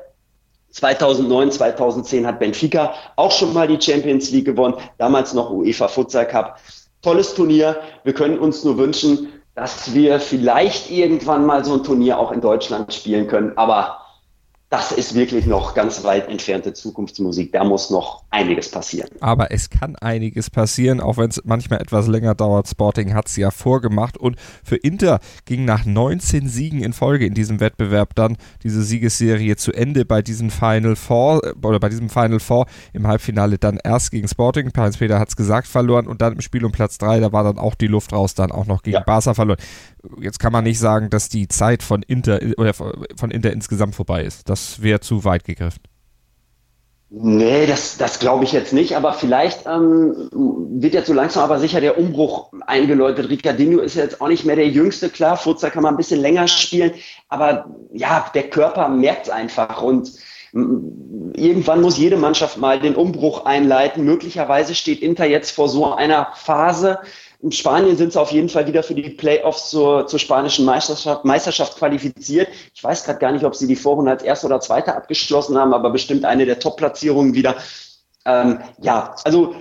2009, 0.71 1.51
2010 1.51 2.27
hat 2.29 2.39
Benfica 2.39 2.95
auch 3.17 3.33
schon 3.33 3.53
mal 3.53 3.67
die 3.67 3.81
Champions 3.81 4.31
League 4.31 4.45
gewonnen, 4.45 4.75
damals 4.99 5.35
noch 5.35 5.51
UEFA 5.51 5.89
Futsal 5.89 6.29
Cup. 6.29 6.61
Tolles 7.05 7.35
Turnier. 7.35 7.77
Wir 8.03 8.15
können 8.15 8.39
uns 8.39 8.65
nur 8.65 8.79
wünschen, 8.79 9.29
dass 9.55 9.95
wir 9.95 10.19
vielleicht 10.19 10.91
irgendwann 10.91 11.45
mal 11.45 11.65
so 11.65 11.75
ein 11.75 11.85
Turnier 11.85 12.19
auch 12.19 12.33
in 12.33 12.41
Deutschland 12.41 12.93
spielen 12.93 13.29
können. 13.29 13.53
Aber 13.57 13.99
das 14.75 14.91
ist 14.91 15.15
wirklich 15.15 15.47
noch 15.47 15.73
ganz 15.75 16.03
weit 16.03 16.29
entfernte 16.29 16.73
Zukunftsmusik. 16.73 17.53
Da 17.53 17.63
muss 17.63 17.91
noch 17.91 18.25
einiges 18.31 18.73
passieren. 18.73 19.09
Aber 19.21 19.53
es 19.53 19.71
kann 19.71 19.95
einiges 19.95 20.51
passieren, 20.51 21.01
auch 21.01 21.17
wenn 21.17 21.31
es 21.31 21.41
manchmal 21.45 21.81
etwas 21.81 22.09
länger 22.09 22.35
dauert. 22.35 22.67
Sporting 22.67 23.15
hat 23.15 23.29
es 23.29 23.37
ja 23.37 23.53
vorgemacht 23.53 24.19
und 24.19 24.35
für 24.65 24.75
Inter 24.75 25.21
ging 25.45 25.65
nach 25.65 25.85
19 25.85 26.49
Siegen 26.49 26.83
in 26.83 26.93
Folge 26.93 27.25
in 27.25 27.35
diesem 27.35 27.61
Wettbewerb 27.61 28.17
dann 28.17 28.37
diese 28.65 28.83
Siegesserie 28.83 29.55
zu 29.55 29.73
Ende 29.73 30.05
bei 30.05 30.23
diesem 30.23 30.51
Final 30.51 30.97
Four 30.97 31.41
oder 31.63 31.79
bei 31.79 31.89
diesem 31.89 32.11
Final 32.11 32.41
Four 32.41 32.67
im 32.93 33.07
Halbfinale 33.07 33.59
dann 33.59 33.79
erst 33.85 34.11
gegen 34.11 34.27
Sporting. 34.27 34.73
Heinz-Peter 34.77 35.21
hat 35.21 35.29
es 35.29 35.37
gesagt, 35.37 35.69
verloren 35.69 36.09
und 36.09 36.21
dann 36.21 36.33
im 36.33 36.41
Spiel 36.41 36.65
um 36.65 36.73
Platz 36.73 36.99
3, 36.99 37.21
da 37.21 37.33
war 37.33 37.45
dann 37.45 37.59
auch 37.59 37.77
die 37.77 37.87
Luft 37.87 38.13
raus, 38.13 38.35
dann 38.35 38.51
auch 38.51 38.67
noch 38.67 38.83
gegen 38.83 38.97
ja. 38.97 39.05
Barca 39.05 39.35
verloren. 39.35 39.61
Jetzt 40.21 40.41
kann 40.41 40.53
man 40.53 40.65
nicht 40.65 40.81
sagen, 40.81 41.11
dass 41.11 41.29
die 41.29 41.47
Zeit 41.47 41.85
von 41.85 42.03
Inter 42.03 42.41
oder 42.59 42.75
von 42.75 43.31
Inter 43.31 43.53
insgesamt 43.53 43.95
vorbei 43.95 44.25
ist. 44.25 44.49
Das 44.49 44.64
wäre 44.81 45.01
zu 45.01 45.25
weit 45.25 45.45
gegriffen. 45.45 45.83
Nee, 47.17 47.67
das, 47.67 47.97
das 47.97 48.19
glaube 48.19 48.43
ich 48.43 48.51
jetzt 48.51 48.73
nicht, 48.73 48.97
aber 48.97 49.13
vielleicht 49.13 49.67
ähm, 49.67 50.29
wird 50.33 50.95
jetzt 50.95 51.07
so 51.07 51.13
langsam 51.13 51.45
aber 51.45 51.61
sicher 51.61 51.81
der 51.81 51.97
Umbruch 51.97 52.53
eingeläutet. 52.67 53.31
Ricardinho 53.31 53.81
ist 53.81 53.95
jetzt 53.95 54.21
auch 54.21 54.27
nicht 54.27 54.45
mehr 54.45 54.57
der 54.57 54.69
Jüngste, 54.69 55.11
klar, 55.11 55.37
Futsal 55.37 55.71
kann 55.71 55.85
man 55.85 55.95
ein 55.95 55.97
bisschen 55.97 56.21
länger 56.21 56.49
spielen, 56.49 56.93
aber 57.29 57.71
ja, 57.93 58.27
der 58.35 58.51
Körper 58.51 58.89
merkt 58.89 59.27
es 59.27 59.31
einfach 59.31 59.81
und 59.81 60.11
irgendwann 60.55 61.81
muss 61.81 61.99
jede 61.99 62.17
Mannschaft 62.17 62.59
mal 62.59 62.81
den 62.81 62.95
Umbruch 62.95 63.45
einleiten. 63.45 64.05
Möglicherweise 64.05 64.75
steht 64.75 65.03
Inter 65.03 65.27
jetzt 65.27 65.51
vor 65.51 65.69
so 65.69 65.93
einer 65.95 66.29
Phase, 66.35 67.01
in 67.45 67.53
Spanien 67.53 67.95
sind 67.99 68.15
sie 68.15 68.21
auf 68.21 68.33
jeden 68.33 68.49
Fall 68.49 68.67
wieder 68.67 68.83
für 68.83 68.95
die 68.95 69.11
Playoffs 69.11 69.69
zur, 69.69 70.07
zur 70.07 70.19
spanischen 70.19 70.65
Meisterschaft, 70.65 71.27
Meisterschaft 71.27 71.77
qualifiziert. 71.77 72.49
Ich 72.73 72.83
weiß 72.83 73.05
gerade 73.05 73.19
gar 73.19 73.33
nicht, 73.33 73.45
ob 73.45 73.55
sie 73.55 73.67
die 73.67 73.77
Vorrunde 73.77 74.13
als 74.13 74.23
Erster 74.23 74.47
oder 74.47 74.61
Zweiter 74.61 74.97
abgeschlossen 74.97 75.59
haben, 75.59 75.75
aber 75.75 75.91
bestimmt 75.91 76.25
eine 76.25 76.47
der 76.47 76.59
Top-Platzierungen 76.59 77.35
wieder. 77.35 77.57
Ähm, 78.25 78.61
ja, 78.81 79.15
also 79.25 79.55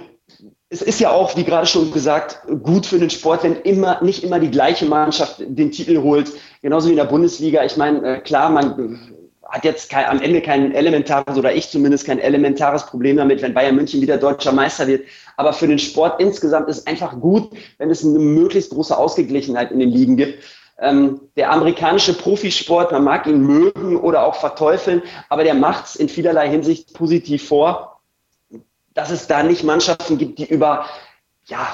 es 0.70 0.82
ist 0.82 1.02
ja 1.02 1.12
auch, 1.12 1.36
wie 1.36 1.44
gerade 1.44 1.68
schon 1.68 1.92
gesagt, 1.92 2.40
gut 2.64 2.86
für 2.86 3.00
den 3.00 3.10
Sport, 3.10 3.44
wenn 3.44 3.58
immer 3.58 4.02
nicht 4.02 4.24
immer 4.24 4.40
die 4.40 4.50
gleiche 4.50 4.86
Mannschaft 4.86 5.44
den 5.46 5.72
Titel 5.72 6.02
holt. 6.02 6.32
Genauso 6.62 6.88
wie 6.88 6.94
in 6.94 6.98
der 6.98 7.04
Bundesliga. 7.04 7.66
Ich 7.66 7.76
meine, 7.76 8.16
äh, 8.16 8.22
klar, 8.22 8.50
man 8.50 9.23
hat 9.50 9.66
jetzt 9.66 9.90
kein, 9.90 10.06
am 10.06 10.22
Ende 10.22 10.42
kein 10.42 10.74
elementares 10.74 11.38
oder 11.38 11.54
ich 11.54 11.70
zumindest 11.70 12.06
kein 12.06 12.20
elementares 12.20 12.86
Problem 12.86 13.18
damit, 13.18 13.42
wenn 13.42 13.54
Bayern 13.54 13.76
München 13.76 14.02
wieder 14.02 14.18
deutscher 14.18 14.52
Meister 14.52 14.88
wird. 14.88 15.06
Aber 15.38 15.54
für 15.54 15.68
den 15.68 15.80
Sport 15.80 16.20
insgesamt 16.22 16.70
ist 16.70 16.88
einfach 16.88 17.20
gut, 17.20 17.52
wenn 17.78 17.90
es 17.90 18.04
eine 18.04 18.20
möglichst 18.20 18.72
große 18.72 18.98
Ausgeglichenheit 18.98 19.72
in 19.72 19.80
den 19.80 19.90
Ligen 19.90 20.18
gibt. 20.18 20.44
Ähm, 20.80 21.22
der 21.38 21.52
amerikanische 21.52 22.14
Profisport, 22.14 22.92
man 22.92 23.04
mag 23.04 23.28
ihn 23.28 23.42
mögen 23.42 23.98
oder 23.98 24.26
auch 24.26 24.36
verteufeln, 24.36 25.02
aber 25.30 25.44
der 25.44 25.54
macht 25.54 25.86
es 25.86 25.96
in 25.96 26.10
vielerlei 26.10 26.50
Hinsicht 26.50 26.94
positiv 26.94 27.48
vor, 27.48 28.02
dass 28.94 29.12
es 29.12 29.28
da 29.28 29.44
nicht 29.44 29.64
Mannschaften 29.64 30.18
gibt, 30.18 30.40
die 30.40 30.46
über 30.46 30.86
ja, 31.48 31.68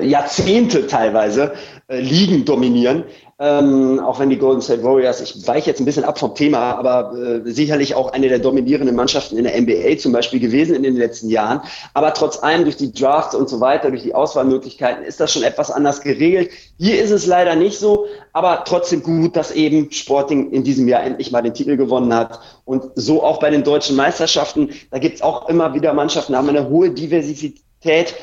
Jahrzehnte 0.00 0.86
teilweise 0.86 1.52
äh, 1.88 2.00
Ligen 2.00 2.44
dominieren. 2.44 3.04
Ähm, 3.40 4.00
auch 4.00 4.18
wenn 4.18 4.30
die 4.30 4.38
Golden 4.38 4.60
State 4.60 4.82
Warriors, 4.82 5.20
ich 5.20 5.46
weiche 5.46 5.70
jetzt 5.70 5.80
ein 5.80 5.84
bisschen 5.84 6.04
ab 6.04 6.18
vom 6.18 6.34
Thema, 6.34 6.76
aber 6.76 7.12
äh, 7.14 7.50
sicherlich 7.50 7.94
auch 7.94 8.12
eine 8.12 8.28
der 8.28 8.40
dominierenden 8.40 8.96
Mannschaften 8.96 9.36
in 9.36 9.44
der 9.44 9.60
NBA 9.60 9.98
zum 9.98 10.12
Beispiel 10.12 10.40
gewesen 10.40 10.74
in 10.74 10.82
den 10.82 10.96
letzten 10.96 11.28
Jahren. 11.28 11.60
Aber 11.94 12.14
trotz 12.14 12.42
allem 12.42 12.64
durch 12.64 12.76
die 12.76 12.92
Drafts 12.92 13.34
und 13.36 13.48
so 13.48 13.60
weiter, 13.60 13.90
durch 13.90 14.02
die 14.02 14.14
Auswahlmöglichkeiten 14.14 15.04
ist 15.04 15.20
das 15.20 15.32
schon 15.32 15.44
etwas 15.44 15.70
anders 15.70 16.00
geregelt. 16.00 16.50
Hier 16.78 17.00
ist 17.00 17.10
es 17.10 17.26
leider 17.26 17.54
nicht 17.54 17.78
so, 17.78 18.06
aber 18.32 18.64
trotzdem 18.64 19.02
gut, 19.02 19.36
dass 19.36 19.52
eben 19.52 19.90
Sporting 19.90 20.50
in 20.50 20.64
diesem 20.64 20.88
Jahr 20.88 21.02
endlich 21.02 21.30
mal 21.30 21.42
den 21.42 21.54
Titel 21.54 21.76
gewonnen 21.76 22.12
hat. 22.12 22.40
Und 22.64 22.90
so 22.96 23.22
auch 23.22 23.38
bei 23.38 23.50
den 23.50 23.62
deutschen 23.62 23.94
Meisterschaften. 23.94 24.70
Da 24.90 24.98
gibt's 24.98 25.22
auch 25.22 25.48
immer 25.48 25.74
wieder 25.74 25.94
Mannschaften, 25.94 26.36
haben 26.36 26.48
eine 26.48 26.68
hohe 26.68 26.90
Diversität 26.90 28.14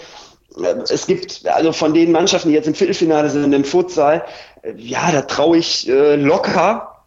es 0.89 1.07
gibt 1.07 1.45
also 1.45 1.71
von 1.71 1.93
den 1.93 2.11
Mannschaften, 2.11 2.49
die 2.49 2.55
jetzt 2.55 2.67
im 2.67 2.75
Viertelfinale 2.75 3.29
sind 3.29 3.51
im 3.51 3.65
Futsal, 3.65 4.23
ja, 4.77 5.11
da 5.11 5.21
traue 5.21 5.57
ich 5.57 5.87
äh, 5.89 6.15
locker 6.15 7.03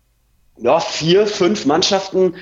ja, 0.60 0.80
vier, 0.80 1.26
fünf 1.26 1.66
Mannschaften 1.66 2.34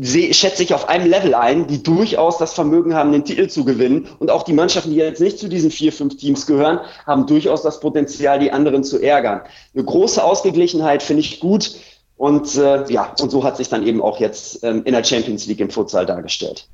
seh, 0.00 0.32
schätze 0.32 0.62
ich 0.62 0.74
auf 0.74 0.88
einem 0.88 1.08
Level 1.08 1.34
ein, 1.34 1.66
die 1.66 1.82
durchaus 1.82 2.38
das 2.38 2.54
Vermögen 2.54 2.94
haben, 2.94 3.12
den 3.12 3.24
Titel 3.24 3.48
zu 3.48 3.64
gewinnen. 3.64 4.08
Und 4.18 4.30
auch 4.30 4.42
die 4.42 4.52
Mannschaften, 4.52 4.90
die 4.90 4.96
jetzt 4.96 5.20
nicht 5.20 5.38
zu 5.38 5.48
diesen 5.48 5.70
vier, 5.70 5.92
fünf 5.92 6.16
Teams 6.16 6.46
gehören, 6.46 6.80
haben 7.06 7.26
durchaus 7.26 7.62
das 7.62 7.80
Potenzial, 7.80 8.38
die 8.38 8.52
anderen 8.52 8.84
zu 8.84 8.98
ärgern. 8.98 9.42
Eine 9.74 9.84
große 9.84 10.22
Ausgeglichenheit 10.22 11.02
finde 11.02 11.20
ich 11.20 11.40
gut. 11.40 11.76
Und 12.16 12.56
äh, 12.56 12.90
ja, 12.90 13.14
und 13.20 13.30
so 13.30 13.42
hat 13.44 13.56
sich 13.56 13.68
dann 13.68 13.86
eben 13.86 14.00
auch 14.00 14.20
jetzt 14.20 14.62
ähm, 14.62 14.82
in 14.84 14.92
der 14.92 15.04
Champions 15.04 15.46
League 15.46 15.60
im 15.60 15.70
Futsal 15.70 16.06
dargestellt. 16.06 16.68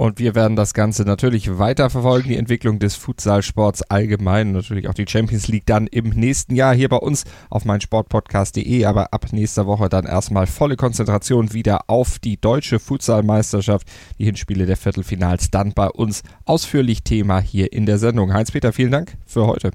Und 0.00 0.18
wir 0.18 0.34
werden 0.34 0.56
das 0.56 0.72
Ganze 0.72 1.02
natürlich 1.02 1.58
weiterverfolgen, 1.58 2.30
die 2.30 2.38
Entwicklung 2.38 2.78
des 2.78 2.96
Futsalsports 2.96 3.82
allgemein, 3.82 4.52
natürlich 4.52 4.88
auch 4.88 4.94
die 4.94 5.04
Champions 5.06 5.46
League 5.48 5.66
dann 5.66 5.86
im 5.88 6.08
nächsten 6.08 6.54
Jahr 6.54 6.74
hier 6.74 6.88
bei 6.88 6.96
uns 6.96 7.24
auf 7.50 7.66
meinsportpodcast.de, 7.66 8.86
aber 8.86 9.12
ab 9.12 9.26
nächster 9.32 9.66
Woche 9.66 9.90
dann 9.90 10.06
erstmal 10.06 10.46
volle 10.46 10.76
Konzentration 10.76 11.52
wieder 11.52 11.80
auf 11.88 12.18
die 12.18 12.40
deutsche 12.40 12.78
Futsalmeisterschaft, 12.78 13.86
die 14.18 14.24
Hinspiele 14.24 14.64
der 14.64 14.78
Viertelfinals 14.78 15.50
dann 15.50 15.74
bei 15.74 15.90
uns 15.90 16.22
ausführlich 16.46 17.04
Thema 17.04 17.38
hier 17.38 17.70
in 17.70 17.84
der 17.84 17.98
Sendung. 17.98 18.32
Heinz-Peter, 18.32 18.72
vielen 18.72 18.92
Dank 18.92 19.18
für 19.26 19.46
heute. 19.46 19.70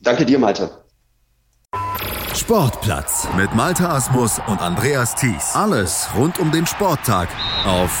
Danke 0.00 0.24
dir, 0.24 0.38
Malte. 0.38 0.70
Sportplatz 2.32 3.28
mit 3.36 3.54
Malte 3.54 3.86
Asmus 3.86 4.40
und 4.46 4.62
Andreas 4.62 5.14
Thies. 5.14 5.54
Alles 5.54 6.08
rund 6.16 6.38
um 6.38 6.50
den 6.50 6.64
Sporttag 6.64 7.28
auf 7.66 8.00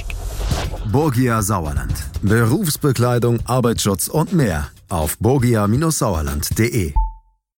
Borgia 0.85 1.41
Sauerland. 1.41 1.93
Berufsbekleidung, 2.21 3.39
Arbeitsschutz 3.45 4.07
und 4.07 4.33
mehr 4.33 4.67
auf 4.89 5.17
borgia-sauerland.de. 5.19 6.93